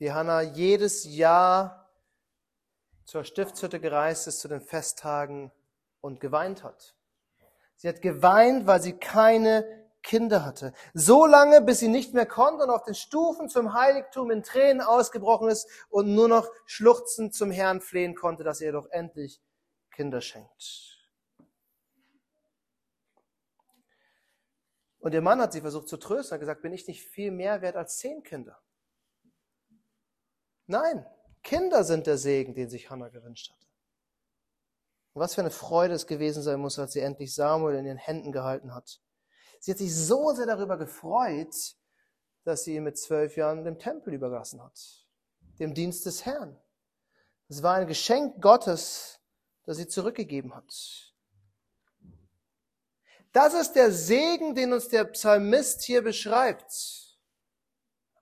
wie 0.05 0.12
Hannah 0.12 0.43
jedes 0.43 1.05
Jahr 1.05 1.90
zur 3.07 3.25
Stiftshütte 3.25 3.81
gereist 3.81 4.27
ist, 4.27 4.40
zu 4.40 4.49
den 4.49 4.61
Festtagen 4.61 5.51
und 6.03 6.21
geweint 6.21 6.62
hat. 6.62 6.95
Sie 7.77 7.88
hat 7.88 8.03
geweint, 8.03 8.67
weil 8.67 8.83
sie 8.83 8.99
keine 8.99 9.64
Kinder 10.03 10.45
hatte. 10.45 10.75
So 10.93 11.25
lange, 11.25 11.62
bis 11.62 11.79
sie 11.79 11.88
nicht 11.88 12.12
mehr 12.12 12.27
konnte 12.27 12.64
und 12.64 12.71
auf 12.71 12.83
den 12.83 12.95
Stufen 12.95 13.49
zum 13.49 13.73
Heiligtum 13.73 14.31
in 14.31 14.43
Tränen 14.43 14.83
ausgebrochen 14.83 15.49
ist 15.49 15.67
und 15.88 16.14
nur 16.14 16.29
noch 16.29 16.51
schluchzend 16.67 17.35
zum 17.35 17.51
Herrn 17.51 17.81
flehen 17.81 18.14
konnte, 18.14 18.45
dass 18.45 18.61
er 18.61 18.73
doch 18.73 18.90
endlich 18.90 19.40
Kinder 19.90 20.21
schenkt. 20.21 20.99
Und 24.99 25.14
ihr 25.14 25.23
Mann 25.23 25.40
hat 25.40 25.55
sie 25.55 25.62
versucht 25.62 25.88
zu 25.88 25.97
trösten, 25.97 26.35
hat 26.35 26.40
gesagt, 26.40 26.61
bin 26.61 26.75
ich 26.75 26.87
nicht 26.88 27.01
viel 27.09 27.31
mehr 27.31 27.62
wert 27.62 27.77
als 27.77 27.97
zehn 27.97 28.23
Kinder? 28.23 28.61
Nein, 30.66 31.07
Kinder 31.42 31.85
sind 31.85 32.07
der 32.07 32.18
Segen, 32.18 32.55
den 32.55 32.70
sich 32.70 32.90
Hannah 32.90 33.09
gewünscht 33.09 33.50
hatte. 33.53 33.66
Und 35.12 35.20
was 35.20 35.35
für 35.35 35.42
eine 35.42 35.50
Freude 35.50 35.94
es 35.94 36.07
gewesen 36.07 36.42
sein 36.42 36.59
muss, 36.59 36.79
als 36.79 36.92
sie 36.92 37.00
endlich 37.00 37.35
Samuel 37.35 37.77
in 37.77 37.87
ihren 37.87 37.98
Händen 37.98 38.33
gehalten 38.33 38.74
hat. 38.74 39.00
Sie 39.61 39.70
hat 39.70 39.79
sich 39.79 39.94
so 39.94 40.33
sehr 40.33 40.46
darüber 40.46 40.77
gefreut, 40.77 41.55
dass 42.44 42.64
sie 42.64 42.77
ihn 42.77 42.85
mit 42.85 42.98
zwölf 42.98 43.37
Jahren 43.37 43.64
dem 43.64 43.79
Tempel 43.79 44.14
überlassen 44.14 44.62
hat, 44.62 45.07
dem 45.59 45.74
Dienst 45.74 46.05
des 46.07 46.27
Herrn. 46.27 46.61
Es 47.48 47.62
war 47.62 47.77
ein 47.77 47.87
Geschenk 47.87 48.42
Gottes, 48.42 49.20
das 49.64 49.77
sie 49.77 49.87
zurückgegeben 49.87 50.55
hat. 50.55 51.14
Das 53.33 53.55
ist 53.55 53.72
der 53.72 53.92
Segen, 53.92 54.55
den 54.55 54.72
uns 54.72 54.88
der 54.88 55.05
Psalmist 55.05 55.83
hier 55.83 56.03
beschreibt. 56.03 57.18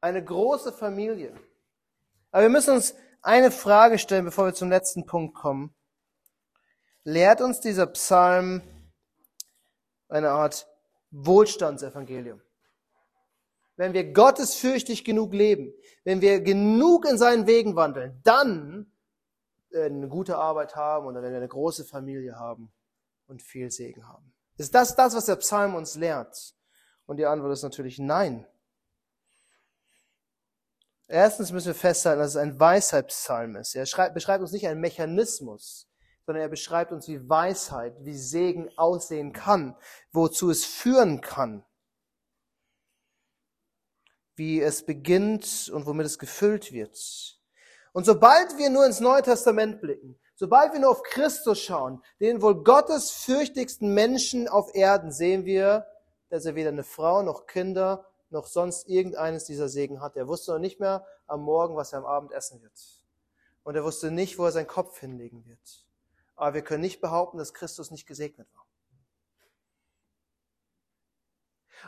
Eine 0.00 0.24
große 0.24 0.72
Familie. 0.72 1.38
Aber 2.32 2.42
wir 2.42 2.48
müssen 2.48 2.74
uns 2.74 2.94
eine 3.20 3.50
Frage 3.50 3.98
stellen, 3.98 4.24
bevor 4.24 4.46
wir 4.46 4.54
zum 4.54 4.70
letzten 4.70 5.06
Punkt 5.06 5.34
kommen. 5.34 5.74
Lehrt 7.04 7.40
uns 7.40 7.60
dieser 7.60 7.86
Psalm 7.86 8.62
eine 10.08 10.30
Art 10.30 10.66
Wohlstandsevangelium? 11.10 12.40
Wenn 13.76 13.92
wir 13.92 14.12
gottesfürchtig 14.12 15.04
genug 15.04 15.32
leben, 15.32 15.72
wenn 16.04 16.20
wir 16.20 16.40
genug 16.40 17.04
in 17.08 17.18
seinen 17.18 17.46
Wegen 17.46 17.76
wandeln, 17.76 18.20
dann 18.24 18.92
eine 19.74 20.08
gute 20.08 20.36
Arbeit 20.36 20.76
haben 20.76 21.06
oder 21.06 21.22
wenn 21.22 21.30
wir 21.30 21.38
eine 21.38 21.48
große 21.48 21.84
Familie 21.84 22.38
haben 22.38 22.72
und 23.26 23.42
viel 23.42 23.70
Segen 23.70 24.08
haben. 24.08 24.34
Ist 24.56 24.74
das 24.74 24.96
das, 24.96 25.14
was 25.14 25.26
der 25.26 25.36
Psalm 25.36 25.74
uns 25.74 25.96
lehrt? 25.96 26.54
Und 27.06 27.16
die 27.16 27.26
Antwort 27.26 27.52
ist 27.52 27.62
natürlich 27.62 27.98
nein. 27.98 28.46
Erstens 31.12 31.52
müssen 31.52 31.66
wir 31.66 31.74
festhalten, 31.74 32.20
dass 32.20 32.30
es 32.30 32.36
ein 32.36 32.58
Weisheitspsalm 32.58 33.56
ist. 33.56 33.74
Er 33.74 33.84
schreibt, 33.84 34.14
beschreibt 34.14 34.40
uns 34.40 34.50
nicht 34.52 34.66
einen 34.66 34.80
Mechanismus, 34.80 35.86
sondern 36.24 36.40
er 36.40 36.48
beschreibt 36.48 36.90
uns, 36.90 37.06
wie 37.06 37.28
Weisheit, 37.28 37.94
wie 38.00 38.16
Segen 38.16 38.70
aussehen 38.78 39.34
kann, 39.34 39.76
wozu 40.12 40.50
es 40.50 40.64
führen 40.64 41.20
kann, 41.20 41.66
wie 44.36 44.62
es 44.62 44.86
beginnt 44.86 45.70
und 45.74 45.84
womit 45.84 46.06
es 46.06 46.18
gefüllt 46.18 46.72
wird. 46.72 46.98
Und 47.92 48.06
sobald 48.06 48.56
wir 48.56 48.70
nur 48.70 48.86
ins 48.86 49.00
Neue 49.00 49.20
Testament 49.20 49.82
blicken, 49.82 50.18
sobald 50.34 50.72
wir 50.72 50.80
nur 50.80 50.92
auf 50.92 51.02
Christus 51.02 51.60
schauen, 51.60 52.02
den 52.20 52.40
wohl 52.40 52.64
Gottes 52.64 53.10
fürchtigsten 53.10 53.92
Menschen 53.92 54.48
auf 54.48 54.74
Erden, 54.74 55.12
sehen 55.12 55.44
wir, 55.44 55.86
dass 56.30 56.46
er 56.46 56.54
weder 56.54 56.70
eine 56.70 56.84
Frau 56.84 57.22
noch 57.22 57.46
Kinder 57.46 58.11
noch 58.32 58.46
sonst 58.46 58.88
irgendeines 58.88 59.44
dieser 59.44 59.68
Segen 59.68 60.00
hat. 60.00 60.16
Er 60.16 60.28
wusste 60.28 60.52
noch 60.52 60.58
nicht 60.58 60.80
mehr 60.80 61.06
am 61.26 61.42
Morgen, 61.42 61.76
was 61.76 61.92
er 61.92 62.00
am 62.00 62.06
Abend 62.06 62.32
essen 62.32 62.62
wird. 62.62 62.72
Und 63.62 63.76
er 63.76 63.84
wusste 63.84 64.10
nicht, 64.10 64.38
wo 64.38 64.44
er 64.44 64.52
seinen 64.52 64.66
Kopf 64.66 64.98
hinlegen 64.98 65.44
wird. 65.46 65.86
Aber 66.34 66.54
wir 66.54 66.62
können 66.62 66.80
nicht 66.80 67.00
behaupten, 67.00 67.38
dass 67.38 67.54
Christus 67.54 67.90
nicht 67.90 68.06
gesegnet 68.06 68.48
war. 68.54 68.66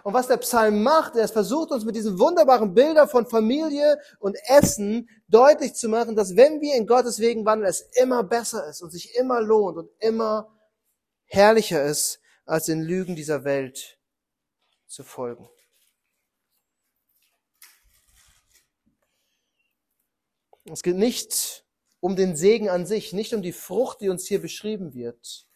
Und 0.02 0.12
was 0.12 0.26
der 0.26 0.36
Psalm 0.38 0.82
macht, 0.82 1.16
er 1.16 1.28
versucht 1.28 1.70
uns 1.70 1.84
mit 1.84 1.94
diesen 1.94 2.18
wunderbaren 2.18 2.74
Bildern 2.74 3.08
von 3.08 3.26
Familie 3.26 3.98
und 4.18 4.36
Essen 4.46 5.08
deutlich 5.28 5.74
zu 5.74 5.88
machen, 5.88 6.16
dass 6.16 6.36
wenn 6.36 6.60
wir 6.60 6.74
in 6.74 6.86
Gottes 6.86 7.20
Wegen 7.20 7.46
wandeln, 7.46 7.70
es 7.70 7.80
immer 7.92 8.24
besser 8.24 8.66
ist 8.68 8.82
und 8.82 8.90
sich 8.90 9.14
immer 9.14 9.40
lohnt 9.40 9.78
und 9.78 9.90
immer 10.00 10.52
herrlicher 11.26 11.82
ist, 11.84 12.20
als 12.44 12.66
den 12.66 12.82
Lügen 12.82 13.16
dieser 13.16 13.44
Welt 13.44 13.98
zu 14.86 15.04
folgen. 15.04 15.48
Es 20.64 20.82
geht 20.82 20.96
nicht 20.96 21.66
um 22.00 22.16
den 22.16 22.36
Segen 22.36 22.70
an 22.70 22.86
sich, 22.86 23.12
nicht 23.12 23.34
um 23.34 23.42
die 23.42 23.52
Frucht, 23.52 24.00
die 24.00 24.08
uns 24.08 24.26
hier 24.26 24.40
beschrieben 24.40 24.94
wird, 24.94 25.46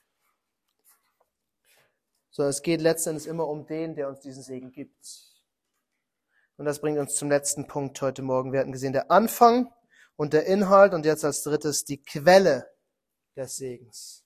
sondern 2.31 2.51
es 2.51 2.63
geht 2.63 2.81
letztendlich 2.83 3.27
immer 3.27 3.49
um 3.49 3.67
den, 3.67 3.95
der 3.95 4.09
uns 4.09 4.21
diesen 4.21 4.43
Segen 4.43 4.71
gibt. 4.71 5.29
Und 6.57 6.67
das 6.67 6.81
bringt 6.81 6.99
uns 6.99 7.15
zum 7.15 7.31
letzten 7.31 7.67
Punkt 7.67 8.01
heute 8.03 8.23
Morgen. 8.23 8.53
Wir 8.53 8.61
hatten 8.61 8.73
gesehen, 8.73 8.93
der 8.93 9.11
Anfang 9.11 9.73
und 10.17 10.33
der 10.35 10.47
Inhalt 10.47 10.93
und 10.93 11.07
jetzt 11.07 11.25
als 11.25 11.43
drittes 11.43 11.85
die 11.85 12.03
Quelle 12.03 12.71
des 13.37 13.57
Segens. 13.57 14.25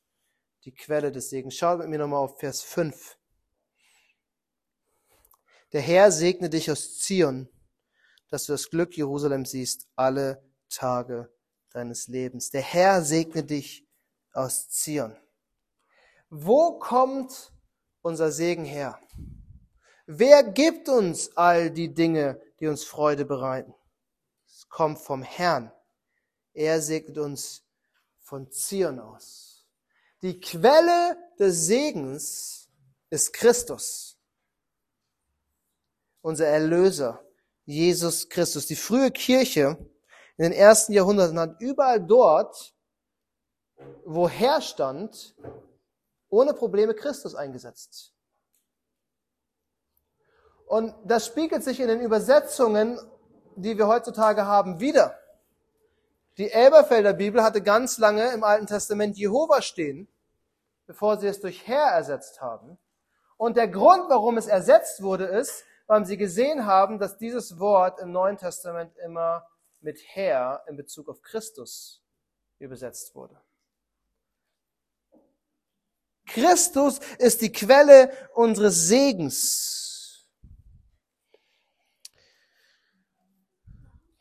die 0.65 0.73
Quelle 0.73 1.13
des 1.13 1.29
Segens. 1.29 1.55
Schaut 1.57 1.79
mit 1.81 1.89
mir 1.89 1.99
nochmal 1.99 2.21
auf 2.21 2.39
Vers 2.39 2.63
5. 2.63 3.19
Der 5.73 5.81
Herr 5.81 6.13
segne 6.13 6.49
dich 6.51 6.71
aus 6.71 6.99
Zion, 6.99 7.49
dass 8.29 8.45
du 8.45 8.53
das 8.53 8.71
Glück 8.71 8.97
Jerusalem 8.97 9.45
siehst 9.45 9.89
alle 9.97 10.43
Tage 10.73 11.33
deines 11.71 12.09
Lebens. 12.09 12.51
Der 12.51 12.63
Herr 12.63 13.03
segne 13.03 13.45
dich 13.45 13.87
aus 14.33 14.69
Zion. 14.71 15.17
Wo 16.31 16.79
kommt 16.79 17.53
unser 18.01 18.33
Segen 18.33 18.65
her? 18.65 18.99
Wer 20.07 20.43
gibt 20.43 20.89
uns 20.89 21.37
all 21.37 21.71
die 21.71 21.95
Dinge, 21.95 22.41
die 22.61 22.67
uns 22.67 22.85
Freude 22.85 23.25
bereiten? 23.25 23.75
Es 24.47 24.69
kommt 24.69 24.99
vom 24.99 25.23
Herrn. 25.23 25.73
Er 26.55 26.81
segnet 26.81 27.19
uns 27.19 27.65
von 28.19 28.51
Zion 28.51 28.99
aus. 28.99 29.67
Die 30.23 30.41
Quelle 30.41 31.17
des 31.39 31.67
Segens 31.67 32.69
ist 33.11 33.33
Christus 33.33 34.13
unser 36.23 36.47
Erlöser, 36.47 37.23
Jesus 37.67 38.29
Christus. 38.29 38.67
Die 38.67 38.77
frühe 38.77 39.11
Kirche 39.11 39.77
in 40.37 40.45
den 40.45 40.53
ersten 40.53 40.93
Jahrhunderten 40.93 41.39
hat 41.39 41.61
überall 41.61 42.01
dort, 42.01 42.75
wo 44.05 44.29
Herr 44.29 44.61
stand, 44.61 45.35
ohne 46.29 46.55
Probleme 46.55 46.95
Christus 46.95 47.35
eingesetzt. 47.35 48.15
Und 50.67 50.95
das 51.05 51.27
spiegelt 51.27 51.63
sich 51.63 51.81
in 51.81 51.89
den 51.89 52.01
Übersetzungen, 52.01 52.99
die 53.57 53.77
wir 53.77 53.89
heutzutage 53.89 54.47
haben, 54.47 54.81
wieder. 54.81 55.19
Die 56.39 56.51
Elberfelder 56.51 57.13
Bibel 57.13 57.43
hatte 57.43 57.61
ganz 57.61 57.99
lange 57.99 58.33
im 58.33 58.43
Alten 58.43 58.67
Testament 58.67 59.19
Jehova 59.19 59.61
stehen, 59.61 60.09
bevor 60.87 61.19
sie 61.19 61.27
es 61.27 61.41
durch 61.41 61.67
Herr 61.67 61.89
ersetzt 61.89 62.41
haben. 62.41 62.79
Und 63.37 63.59
der 63.59 63.69
Grund, 63.69 64.09
warum 64.09 64.39
es 64.39 64.47
ersetzt 64.47 65.03
wurde, 65.03 65.25
ist, 65.25 65.65
weil 65.87 66.07
sie 66.07 66.17
gesehen 66.17 66.65
haben, 66.65 66.99
dass 66.99 67.19
dieses 67.19 67.59
Wort 67.59 68.01
im 68.01 68.13
Neuen 68.13 68.39
Testament 68.39 68.97
immer 69.05 69.47
mit 69.83 70.01
Herr 70.07 70.65
in 70.69 70.77
Bezug 70.77 71.09
auf 71.09 71.23
Christus 71.23 72.03
übersetzt 72.59 73.15
wurde. 73.15 73.41
Christus 76.27 77.01
ist 77.19 77.43
die 77.43 77.53
Quelle 77.53 78.11
unseres 78.35 78.87
Segens. 78.87 80.27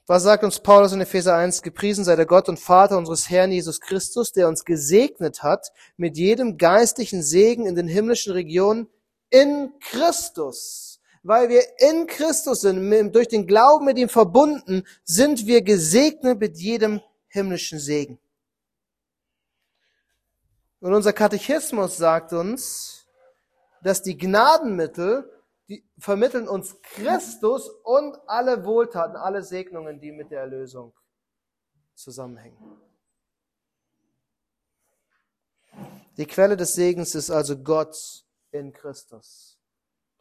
Was 0.08 0.24
sagt 0.24 0.44
uns 0.44 0.60
Paulus 0.60 0.92
in 0.92 1.00
Epheser 1.00 1.38
1? 1.38 1.62
Gepriesen 1.62 2.04
sei 2.04 2.18
der 2.18 2.26
Gott 2.26 2.50
und 2.50 2.60
Vater 2.60 2.98
unseres 2.98 3.30
Herrn 3.30 3.52
Jesus 3.52 3.80
Christus, 3.80 4.34
der 4.34 4.50
uns 4.50 4.66
gesegnet 4.66 5.42
hat 5.42 5.72
mit 5.96 6.18
jedem 6.18 6.58
geistlichen 6.58 7.24
Segen 7.24 7.66
in 7.66 7.76
den 7.76 7.88
himmlischen 7.88 8.34
Regionen 8.34 8.90
in 9.30 9.72
Christus 9.80 10.91
weil 11.24 11.50
wir 11.50 11.64
in 11.80 12.08
Christus 12.08 12.62
sind, 12.62 13.14
durch 13.14 13.28
den 13.28 13.46
Glauben 13.46 13.86
mit 13.86 13.98
ihm 13.98 14.10
verbunden, 14.10 14.84
sind 15.04 15.46
wir 15.46 15.62
gesegnet 15.62 16.40
mit 16.40 16.58
jedem 16.58 17.02
himmlischen 17.28 17.80
Segen. 17.80 18.20
Und 20.80 20.94
unser 20.94 21.14
Katechismus 21.14 21.98
sagt 21.98 22.34
uns, 22.34 23.08
dass 23.84 24.02
die 24.02 24.18
Gnadenmittel, 24.18 25.30
die 25.70 25.88
vermitteln 25.98 26.48
uns 26.48 26.82
Christus 26.82 27.70
und 27.84 28.18
alle 28.28 28.66
Wohltaten, 28.66 29.16
alle 29.16 29.44
Segnungen, 29.44 30.00
die 30.00 30.12
mit 30.12 30.32
der 30.32 30.42
Erlösung 30.42 30.94
zusammenhängen. 31.94 32.58
Die 36.18 36.26
Quelle 36.26 36.58
des 36.58 36.74
Segens 36.74 37.16
ist 37.16 37.30
also 37.30 37.58
Gott 37.58 38.26
in 38.52 38.74
Christus 38.74 39.51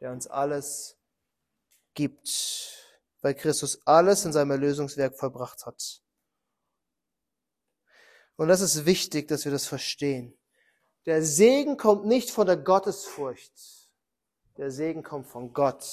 der 0.00 0.12
uns 0.12 0.26
alles 0.26 0.98
gibt, 1.94 2.88
weil 3.20 3.34
Christus 3.34 3.80
alles 3.86 4.24
in 4.24 4.32
seinem 4.32 4.52
Erlösungswerk 4.52 5.16
vollbracht 5.18 5.66
hat. 5.66 6.02
Und 8.36 8.48
das 8.48 8.62
ist 8.62 8.86
wichtig, 8.86 9.28
dass 9.28 9.44
wir 9.44 9.52
das 9.52 9.66
verstehen. 9.66 10.36
Der 11.06 11.22
Segen 11.22 11.76
kommt 11.76 12.06
nicht 12.06 12.30
von 12.30 12.46
der 12.46 12.56
Gottesfurcht. 12.56 13.52
Der 14.56 14.70
Segen 14.70 15.02
kommt 15.02 15.26
von 15.26 15.52
Gott. 15.52 15.84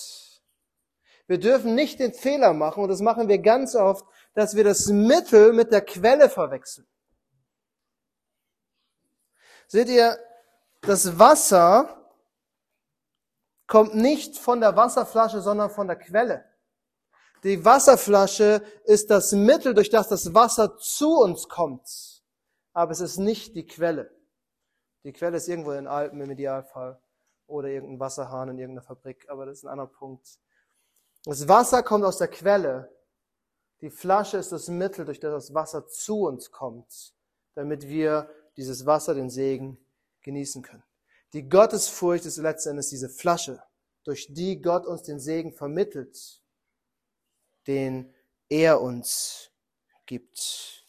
Wir 1.28 1.39
dürfen 1.39 1.76
nicht 1.76 2.00
den 2.00 2.13
Fehler 2.13 2.54
machen, 2.54 2.84
und 2.84 2.89
das 2.89 3.02
machen 3.02 3.28
wir 3.28 3.39
ganz 3.39 3.76
oft, 3.76 4.06
dass 4.34 4.56
wir 4.56 4.63
das 4.63 4.88
Mittel 4.88 5.52
mit 5.52 5.72
der 5.72 5.82
Quelle 5.82 6.30
verwechseln. 6.30 6.88
Seht 9.67 9.89
ihr, 9.89 10.17
das 10.82 11.20
Wasser 11.20 12.07
kommt 13.68 13.96
nicht 13.96 14.38
von 14.38 14.62
der 14.62 14.76
Wasserflasche, 14.76 15.42
sondern 15.42 15.70
von 15.70 15.88
der 15.88 15.98
Quelle. 15.98 16.46
Die 17.44 17.64
Wasserflasche 17.64 18.64
ist 18.86 19.12
das 19.12 19.32
Mittel, 19.34 19.74
durch 19.74 19.90
das 19.90 20.08
das 20.08 20.34
Wasser 20.34 20.78
zu 20.78 21.20
uns 21.20 21.48
kommt. 21.48 22.24
Aber 22.74 22.92
es 22.92 23.00
ist 23.00 23.18
nicht 23.18 23.56
die 23.56 23.66
Quelle. 23.66 24.12
Die 25.04 25.14
Quelle 25.14 25.38
ist 25.38 25.48
irgendwo 25.48 25.72
in 25.72 25.78
den 25.78 25.88
Alpen 25.88 26.20
im 26.20 26.32
Idealfall 26.32 27.00
oder 27.46 27.70
irgendein 27.70 28.00
Wasserhahn 28.00 28.50
in 28.50 28.58
irgendeiner 28.58 28.86
Fabrik, 28.86 29.30
aber 29.30 29.46
das 29.46 29.60
ist 29.60 29.64
ein 29.66 29.70
anderer 29.70 29.88
Punkt. 29.88 30.40
Das 31.24 31.48
Wasser 31.48 31.84
kommt 31.84 32.06
aus 32.06 32.18
der 32.18 32.28
Quelle. 32.28 32.92
Die 33.82 33.90
Flasche 33.90 34.38
ist 34.38 34.52
das 34.52 34.68
Mittel, 34.70 35.06
durch 35.06 35.20
das 35.20 35.32
das 35.32 35.54
Wasser 35.54 35.88
zu 35.88 36.24
uns 36.24 36.52
kommt, 36.52 37.14
damit 37.54 37.88
wir 37.88 38.30
dieses 38.58 38.86
Wasser, 38.86 39.14
den 39.14 39.30
Segen, 39.30 39.78
genießen 40.22 40.64
können. 40.64 40.84
Die 41.34 41.48
Gottesfurcht 41.48 42.26
ist 42.26 42.38
letztendlich 42.38 42.90
diese 42.90 43.10
Flasche, 43.10 43.62
durch 44.04 44.28
die 44.30 44.62
Gott 44.62 44.86
uns 44.86 45.04
den 45.04 45.20
Segen 45.20 45.52
vermittelt, 45.52 46.42
den 47.68 48.13
er 48.50 48.82
uns 48.82 49.52
gibt. 50.06 50.86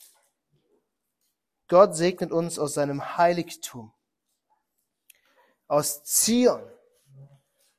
Gott 1.67 1.97
segnet 1.97 2.33
uns 2.33 2.59
aus 2.59 2.75
seinem 2.75 3.19
Heiligtum, 3.19 3.93
aus 5.67 6.03
Zion, 6.05 6.63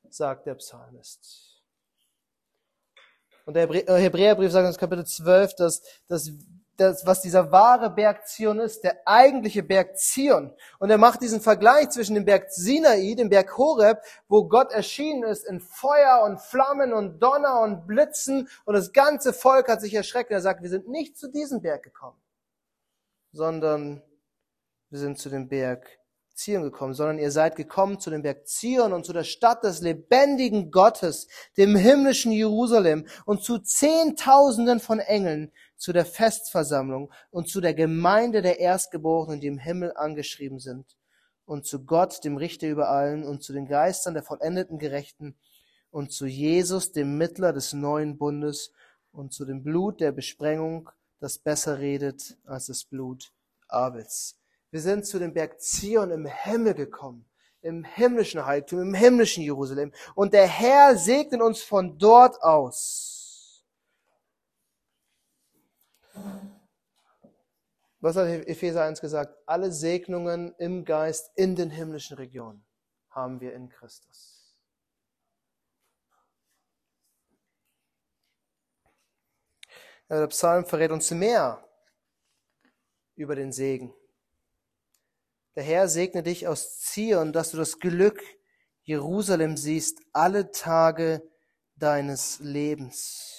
sagt 0.10 0.46
der 0.46 0.56
Psalmist. 0.56 1.64
Und 3.46 3.56
der 3.56 3.68
Hebräerbrief 3.68 4.52
sagt 4.52 4.68
uns 4.68 4.78
Kapitel 4.78 5.08
12, 5.08 5.56
dass, 5.56 5.82
dass 6.08 6.30
das, 6.80 7.06
was 7.06 7.22
dieser 7.22 7.52
wahre 7.52 7.90
Berg 7.90 8.28
Zion 8.28 8.60
ist, 8.60 8.84
der 8.84 9.02
eigentliche 9.06 9.64
Berg 9.64 9.98
Zion. 9.98 10.54
Und 10.80 10.90
er 10.90 10.98
macht 10.98 11.22
diesen 11.22 11.42
Vergleich 11.42 11.90
zwischen 11.90 12.16
dem 12.16 12.26
Berg 12.26 12.52
Sinai, 12.52 13.16
dem 13.16 13.30
Berg 13.30 13.58
Horeb, 13.58 14.02
wo 14.28 14.48
Gott 14.48 14.72
erschienen 14.72 15.24
ist 15.24 15.46
in 15.46 15.60
Feuer 15.60 16.24
und 16.24 16.40
Flammen 16.40 16.94
und 16.94 17.20
Donner 17.20 17.62
und 17.62 17.88
Blitzen 17.88 18.48
und 18.66 18.74
das 18.74 18.94
ganze 18.94 19.34
Volk 19.34 19.70
hat 19.70 19.82
sich 19.82 19.94
erschreckt. 19.94 20.32
Er 20.32 20.42
sagt, 20.42 20.62
wir 20.62 20.70
sind 20.70 20.88
nicht 20.88 21.18
zu 21.18 21.30
diesem 21.30 21.62
Berg 21.62 21.84
gekommen, 21.84 22.20
sondern 23.32 24.02
wir 24.90 25.00
sind 25.00 25.20
zu 25.20 25.30
dem 25.30 25.48
Berg 25.48 26.00
Zion 26.40 26.64
gekommen, 26.64 26.94
sondern 26.94 27.20
ihr 27.20 27.32
seid 27.32 27.58
gekommen 27.58 28.00
zu 28.00 28.10
dem 28.10 28.22
Berg 28.22 28.48
Zion 28.48 28.94
und 28.94 29.06
zu 29.06 29.12
der 29.12 29.26
Stadt 29.26 29.64
des 29.64 29.82
lebendigen 29.82 30.72
Gottes, 30.72 31.28
dem 31.58 31.76
himmlischen 31.76 32.32
Jerusalem 32.32 33.06
und 33.26 33.44
zu 33.44 33.60
Zehntausenden 33.60 34.80
von 34.80 35.00
Engeln, 35.00 35.52
zu 35.80 35.94
der 35.94 36.06
Festversammlung 36.06 37.12
und 37.32 37.48
zu 37.48 37.62
der 37.62 37.74
Gemeinde 37.74 38.42
der 38.42 38.60
Erstgeborenen, 38.60 39.40
die 39.40 39.48
im 39.48 39.58
Himmel 39.58 39.94
angeschrieben 39.96 40.60
sind, 40.60 40.98
und 41.46 41.66
zu 41.66 41.86
Gott, 41.86 42.24
dem 42.24 42.38
Richter 42.38 42.68
über 42.68 42.90
allen, 42.90 43.24
und 43.24 43.42
zu 43.42 43.54
den 43.54 43.66
Geistern 43.66 44.14
der 44.14 44.22
vollendeten 44.22 44.78
Gerechten, 44.78 45.36
und 45.90 46.12
zu 46.12 46.28
Jesus, 46.28 46.92
dem 46.92 47.18
Mittler 47.18 47.54
des 47.54 47.74
neuen 47.74 48.18
Bundes, 48.18 48.72
und 49.12 49.34
zu 49.34 49.46
dem 49.46 49.64
Blut 49.64 50.02
der 50.02 50.12
Besprengung, 50.12 50.90
das 51.20 51.40
besser 51.40 51.80
redet 51.80 52.38
als 52.46 52.68
das 52.68 52.84
Blut 52.84 53.32
Abels. 53.68 54.38
Wir 54.72 54.82
sind 54.82 55.06
zu 55.06 55.18
dem 55.18 55.34
Berg 55.34 55.60
Zion 55.62 56.12
im 56.12 56.26
Himmel 56.26 56.76
gekommen, 56.76 57.26
im 57.62 57.84
himmlischen 57.84 58.46
Heiligtum, 58.46 58.82
im 58.82 58.94
himmlischen 58.94 59.44
Jerusalem. 59.44 59.92
Und 60.14 60.34
der 60.34 60.46
Herr 60.46 60.96
segnet 60.96 61.42
uns 61.42 61.62
von 61.62 61.98
dort 61.98 62.42
aus. 62.44 63.19
Was 68.02 68.16
hat 68.16 68.28
Epheser 68.28 68.84
1 68.84 69.02
gesagt? 69.02 69.36
Alle 69.46 69.72
Segnungen 69.72 70.56
im 70.58 70.86
Geist 70.86 71.32
in 71.36 71.56
den 71.56 71.70
himmlischen 71.70 72.18
Regionen 72.18 72.66
haben 73.10 73.42
wir 73.42 73.54
in 73.54 73.70
Christus. 73.70 74.56
Der 80.10 80.28
Psalm 80.28 80.66
verrät 80.66 80.92
uns 80.92 81.12
mehr 81.12 81.64
über 83.16 83.36
den 83.36 83.52
Segen. 83.52 83.94
Der 85.56 85.64
Herr 85.64 85.88
segne 85.88 86.24
dich 86.24 86.48
aus 86.48 86.80
Zion, 86.80 87.34
dass 87.34 87.52
du 87.52 87.58
das 87.58 87.80
Glück 87.80 88.22
Jerusalem 88.90 89.56
siehst 89.56 90.02
alle 90.14 90.52
Tage 90.52 91.22
deines 91.76 92.40
Lebens. 92.40 93.39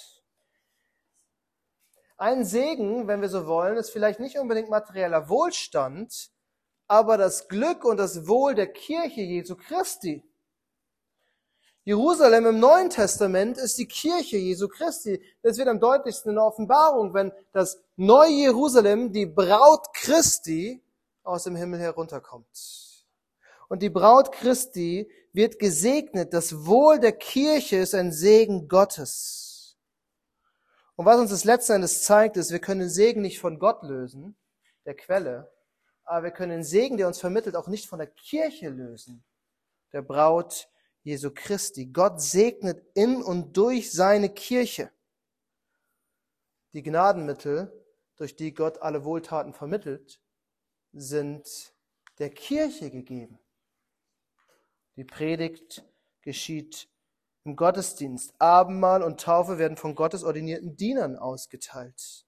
Ein 2.21 2.45
Segen, 2.45 3.07
wenn 3.07 3.21
wir 3.21 3.29
so 3.29 3.47
wollen, 3.47 3.77
ist 3.77 3.89
vielleicht 3.89 4.19
nicht 4.19 4.37
unbedingt 4.37 4.69
materieller 4.69 5.27
Wohlstand, 5.27 6.29
aber 6.87 7.17
das 7.17 7.47
Glück 7.47 7.83
und 7.83 7.97
das 7.97 8.27
Wohl 8.27 8.53
der 8.53 8.71
Kirche 8.71 9.21
Jesu 9.21 9.55
Christi. 9.55 10.23
Jerusalem 11.83 12.45
im 12.45 12.59
Neuen 12.59 12.91
Testament 12.91 13.57
ist 13.57 13.79
die 13.79 13.87
Kirche 13.87 14.37
Jesu 14.37 14.67
Christi. 14.67 15.19
Das 15.41 15.57
wird 15.57 15.67
am 15.67 15.79
deutlichsten 15.79 16.29
in 16.29 16.35
der 16.35 16.45
Offenbarung, 16.45 17.15
wenn 17.15 17.31
das 17.53 17.81
neue 17.95 18.29
Jerusalem, 18.29 19.11
die 19.11 19.25
Braut 19.25 19.91
Christi, 19.95 20.79
aus 21.23 21.45
dem 21.45 21.55
Himmel 21.55 21.79
herunterkommt. 21.79 22.45
Und 23.67 23.81
die 23.81 23.89
Braut 23.89 24.31
Christi 24.31 25.09
wird 25.33 25.57
gesegnet. 25.57 26.35
Das 26.35 26.67
Wohl 26.67 26.99
der 26.99 27.13
Kirche 27.13 27.77
ist 27.77 27.95
ein 27.95 28.11
Segen 28.11 28.67
Gottes. 28.67 29.50
Und 30.95 31.05
was 31.05 31.19
uns 31.19 31.31
das 31.31 31.43
letzten 31.43 31.73
Endes 31.73 32.03
zeigt, 32.03 32.37
ist, 32.37 32.51
wir 32.51 32.59
können 32.59 32.81
den 32.81 32.89
Segen 32.89 33.21
nicht 33.21 33.39
von 33.39 33.59
Gott 33.59 33.83
lösen, 33.83 34.35
der 34.85 34.95
Quelle, 34.95 35.51
aber 36.03 36.25
wir 36.25 36.31
können 36.31 36.51
den 36.51 36.63
Segen, 36.63 36.97
der 36.97 37.07
uns 37.07 37.19
vermittelt, 37.19 37.55
auch 37.55 37.67
nicht 37.67 37.87
von 37.87 37.99
der 37.99 38.07
Kirche 38.07 38.69
lösen, 38.69 39.23
der 39.93 40.01
Braut 40.01 40.69
Jesu 41.03 41.31
Christi. 41.33 41.87
Gott 41.87 42.21
segnet 42.21 42.85
in 42.93 43.21
und 43.21 43.55
durch 43.57 43.91
seine 43.91 44.29
Kirche. 44.29 44.91
Die 46.73 46.83
Gnadenmittel, 46.83 47.71
durch 48.17 48.35
die 48.35 48.53
Gott 48.53 48.81
alle 48.81 49.03
Wohltaten 49.03 49.53
vermittelt, 49.53 50.21
sind 50.93 51.73
der 52.19 52.29
Kirche 52.29 52.91
gegeben. 52.91 53.39
Die 54.95 55.03
Predigt 55.03 55.83
geschieht 56.21 56.87
im 57.43 57.55
Gottesdienst. 57.55 58.33
Abendmahl 58.39 59.03
und 59.03 59.21
Taufe 59.21 59.57
werden 59.57 59.77
von 59.77 59.95
Gottes 59.95 60.23
ordinierten 60.23 60.75
Dienern 60.75 61.17
ausgeteilt. 61.17 62.25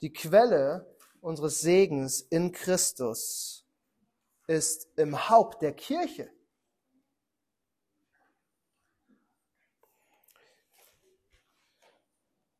Die 0.00 0.12
Quelle 0.12 0.94
unseres 1.20 1.60
Segens 1.60 2.20
in 2.20 2.52
Christus 2.52 3.66
ist 4.46 4.88
im 4.96 5.28
Haupt 5.28 5.62
der 5.62 5.72
Kirche. 5.72 6.30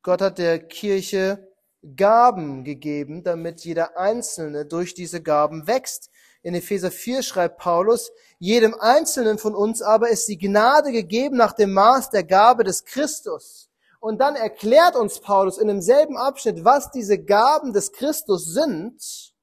Gott 0.02 0.20
hat 0.22 0.38
der 0.38 0.58
Kirche 0.58 1.48
Gaben 1.96 2.64
gegeben, 2.64 3.22
damit 3.22 3.64
jeder 3.64 3.96
Einzelne 3.96 4.66
durch 4.66 4.94
diese 4.94 5.22
Gaben 5.22 5.66
wächst. 5.66 6.10
In 6.42 6.54
Epheser 6.54 6.90
4 6.90 7.22
schreibt 7.22 7.58
Paulus, 7.58 8.12
jedem 8.38 8.74
Einzelnen 8.74 9.38
von 9.38 9.54
uns 9.54 9.82
aber 9.82 10.08
ist 10.08 10.28
die 10.28 10.38
Gnade 10.38 10.92
gegeben 10.92 11.36
nach 11.36 11.52
dem 11.52 11.72
Maß 11.72 12.10
der 12.10 12.24
Gabe 12.24 12.64
des 12.64 12.84
Christus. 12.84 13.70
Und 14.00 14.20
dann 14.20 14.36
erklärt 14.36 14.94
uns 14.94 15.20
Paulus 15.20 15.58
in 15.58 15.66
demselben 15.66 16.16
Abschnitt, 16.16 16.64
was 16.64 16.92
diese 16.92 17.18
Gaben 17.18 17.72
des 17.72 17.92
Christus 17.92 18.44
sind. 18.44 19.34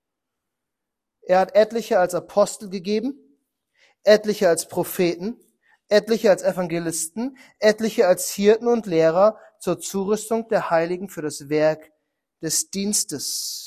Er 1.23 1.39
hat 1.39 1.55
etliche 1.55 1.99
als 1.99 2.15
Apostel 2.15 2.69
gegeben, 2.69 3.19
etliche 4.03 4.47
als 4.47 4.67
Propheten, 4.69 5.38
etliche 5.89 6.29
als 6.29 6.43
Evangelisten, 6.43 7.38
etliche 7.60 8.08
als 8.08 8.31
Hirten 8.31 8.67
und 8.67 8.86
Lehrer 8.86 9.38
zur 9.60 9.79
Zurüstung 9.79 10.47
der 10.47 10.69
Heiligen 10.69 11.10
für 11.10 11.21
das 11.21 11.49
Werk 11.49 11.91
des 12.41 12.69
Dienstes. 12.69 13.64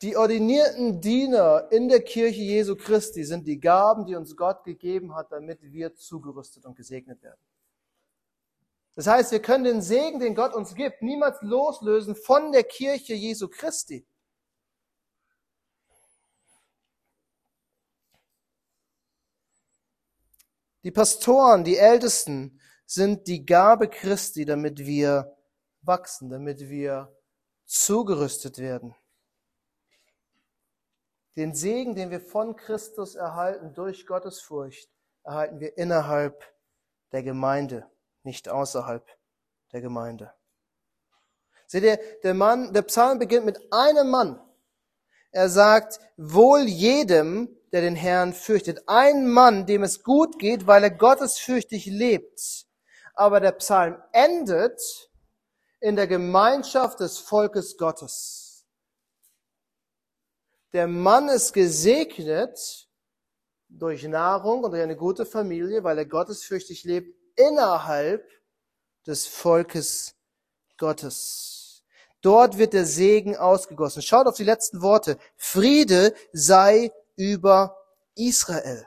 Die 0.00 0.16
ordinierten 0.16 1.00
Diener 1.00 1.66
in 1.72 1.88
der 1.88 2.02
Kirche 2.02 2.40
Jesu 2.40 2.76
Christi 2.76 3.24
sind 3.24 3.48
die 3.48 3.58
Gaben, 3.58 4.06
die 4.06 4.14
uns 4.14 4.36
Gott 4.36 4.62
gegeben 4.62 5.14
hat, 5.14 5.32
damit 5.32 5.60
wir 5.60 5.94
zugerüstet 5.96 6.64
und 6.64 6.76
gesegnet 6.76 7.20
werden. 7.22 7.40
Das 8.94 9.08
heißt, 9.08 9.32
wir 9.32 9.42
können 9.42 9.64
den 9.64 9.82
Segen, 9.82 10.20
den 10.20 10.34
Gott 10.36 10.54
uns 10.54 10.74
gibt, 10.74 11.02
niemals 11.02 11.40
loslösen 11.42 12.14
von 12.14 12.52
der 12.52 12.64
Kirche 12.64 13.14
Jesu 13.14 13.48
Christi. 13.48 14.06
Die 20.84 20.92
Pastoren, 20.92 21.64
die 21.64 21.76
Ältesten 21.76 22.60
sind 22.86 23.26
die 23.26 23.44
Gabe 23.44 23.88
Christi, 23.88 24.44
damit 24.44 24.78
wir 24.78 25.36
wachsen, 25.82 26.30
damit 26.30 26.68
wir 26.68 27.12
zugerüstet 27.66 28.58
werden. 28.58 28.94
Den 31.38 31.54
Segen, 31.54 31.94
den 31.94 32.10
wir 32.10 32.20
von 32.20 32.56
Christus 32.56 33.14
erhalten 33.14 33.72
durch 33.72 34.08
Gottes 34.08 34.40
Furcht, 34.40 34.90
erhalten 35.22 35.60
wir 35.60 35.78
innerhalb 35.78 36.42
der 37.12 37.22
Gemeinde, 37.22 37.88
nicht 38.24 38.48
außerhalb 38.48 39.06
der 39.72 39.80
Gemeinde. 39.80 40.34
Seht 41.68 41.84
ihr, 41.84 42.00
der 42.24 42.34
Mann, 42.34 42.72
der 42.72 42.82
Psalm 42.82 43.20
beginnt 43.20 43.46
mit 43.46 43.72
einem 43.72 44.10
Mann. 44.10 44.40
Er 45.30 45.48
sagt, 45.48 46.00
wohl 46.16 46.62
jedem, 46.62 47.56
der 47.70 47.82
den 47.82 47.94
Herrn 47.94 48.32
fürchtet. 48.32 48.82
Ein 48.88 49.28
Mann, 49.28 49.64
dem 49.64 49.84
es 49.84 50.02
gut 50.02 50.40
geht, 50.40 50.66
weil 50.66 50.82
er 50.82 50.90
gottesfürchtig 50.90 51.86
lebt. 51.86 52.66
Aber 53.14 53.38
der 53.38 53.52
Psalm 53.52 54.02
endet 54.10 54.80
in 55.78 55.94
der 55.94 56.08
Gemeinschaft 56.08 56.98
des 56.98 57.18
Volkes 57.18 57.76
Gottes. 57.76 58.37
Der 60.72 60.86
Mann 60.86 61.28
ist 61.28 61.52
gesegnet 61.52 62.88
durch 63.68 64.04
Nahrung 64.04 64.64
und 64.64 64.72
durch 64.72 64.82
eine 64.82 64.96
gute 64.96 65.24
Familie, 65.24 65.84
weil 65.84 65.98
er 65.98 66.06
gottesfürchtig 66.06 66.84
lebt 66.84 67.14
innerhalb 67.36 68.28
des 69.06 69.26
Volkes 69.26 70.14
Gottes. 70.76 71.84
Dort 72.20 72.58
wird 72.58 72.72
der 72.72 72.84
Segen 72.84 73.36
ausgegossen. 73.36 74.02
Schaut 74.02 74.26
auf 74.26 74.36
die 74.36 74.44
letzten 74.44 74.82
Worte. 74.82 75.18
Friede 75.36 76.14
sei 76.32 76.92
über 77.16 77.76
Israel. 78.14 78.86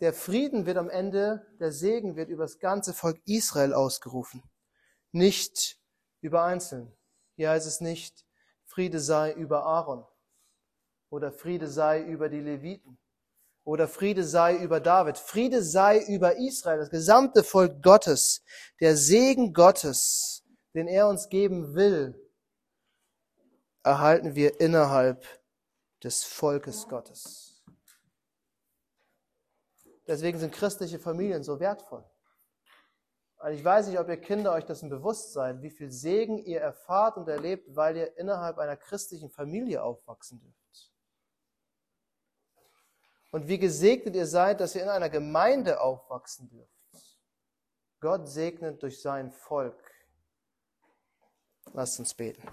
Der 0.00 0.12
Frieden 0.12 0.66
wird 0.66 0.76
am 0.76 0.90
Ende, 0.90 1.46
der 1.58 1.72
Segen 1.72 2.16
wird 2.16 2.28
über 2.28 2.44
das 2.44 2.58
ganze 2.58 2.92
Volk 2.92 3.20
Israel 3.24 3.72
ausgerufen, 3.72 4.42
nicht 5.12 5.78
über 6.20 6.42
Einzelne. 6.42 6.94
Hier 7.36 7.50
heißt 7.50 7.66
es 7.66 7.80
nicht, 7.80 8.23
Friede 8.74 8.98
sei 8.98 9.32
über 9.32 9.64
Aaron 9.64 10.04
oder 11.08 11.30
Friede 11.30 11.68
sei 11.68 12.02
über 12.02 12.28
die 12.28 12.40
Leviten 12.40 12.98
oder 13.62 13.86
Friede 13.86 14.24
sei 14.24 14.56
über 14.56 14.80
David. 14.80 15.16
Friede 15.16 15.62
sei 15.62 16.00
über 16.00 16.36
Israel, 16.38 16.78
das 16.78 16.90
gesamte 16.90 17.44
Volk 17.44 17.84
Gottes, 17.84 18.42
der 18.80 18.96
Segen 18.96 19.52
Gottes, 19.52 20.42
den 20.74 20.88
er 20.88 21.06
uns 21.06 21.28
geben 21.28 21.76
will, 21.76 22.20
erhalten 23.84 24.34
wir 24.34 24.60
innerhalb 24.60 25.24
des 26.02 26.24
Volkes 26.24 26.88
Gottes. 26.88 27.62
Deswegen 30.08 30.40
sind 30.40 30.52
christliche 30.52 30.98
Familien 30.98 31.44
so 31.44 31.60
wertvoll. 31.60 32.04
Also 33.44 33.58
ich 33.58 33.64
weiß 33.64 33.88
nicht, 33.88 33.98
ob 33.98 34.08
ihr 34.08 34.16
Kinder 34.16 34.54
euch 34.54 34.64
dessen 34.64 34.88
bewusst 34.88 35.34
seid, 35.34 35.60
wie 35.60 35.68
viel 35.68 35.90
Segen 35.90 36.38
ihr 36.38 36.62
erfahrt 36.62 37.18
und 37.18 37.28
erlebt, 37.28 37.76
weil 37.76 37.94
ihr 37.94 38.16
innerhalb 38.16 38.56
einer 38.56 38.74
christlichen 38.74 39.28
Familie 39.28 39.82
aufwachsen 39.82 40.40
dürft. 40.40 40.94
Und 43.32 43.46
wie 43.46 43.58
gesegnet 43.58 44.16
ihr 44.16 44.26
seid, 44.26 44.62
dass 44.62 44.74
ihr 44.74 44.82
in 44.82 44.88
einer 44.88 45.10
Gemeinde 45.10 45.82
aufwachsen 45.82 46.48
dürft. 46.48 46.72
Gott 48.00 48.26
segnet 48.30 48.82
durch 48.82 49.02
sein 49.02 49.30
Volk. 49.30 49.92
Lasst 51.74 51.98
uns 51.98 52.14
beten. 52.14 52.48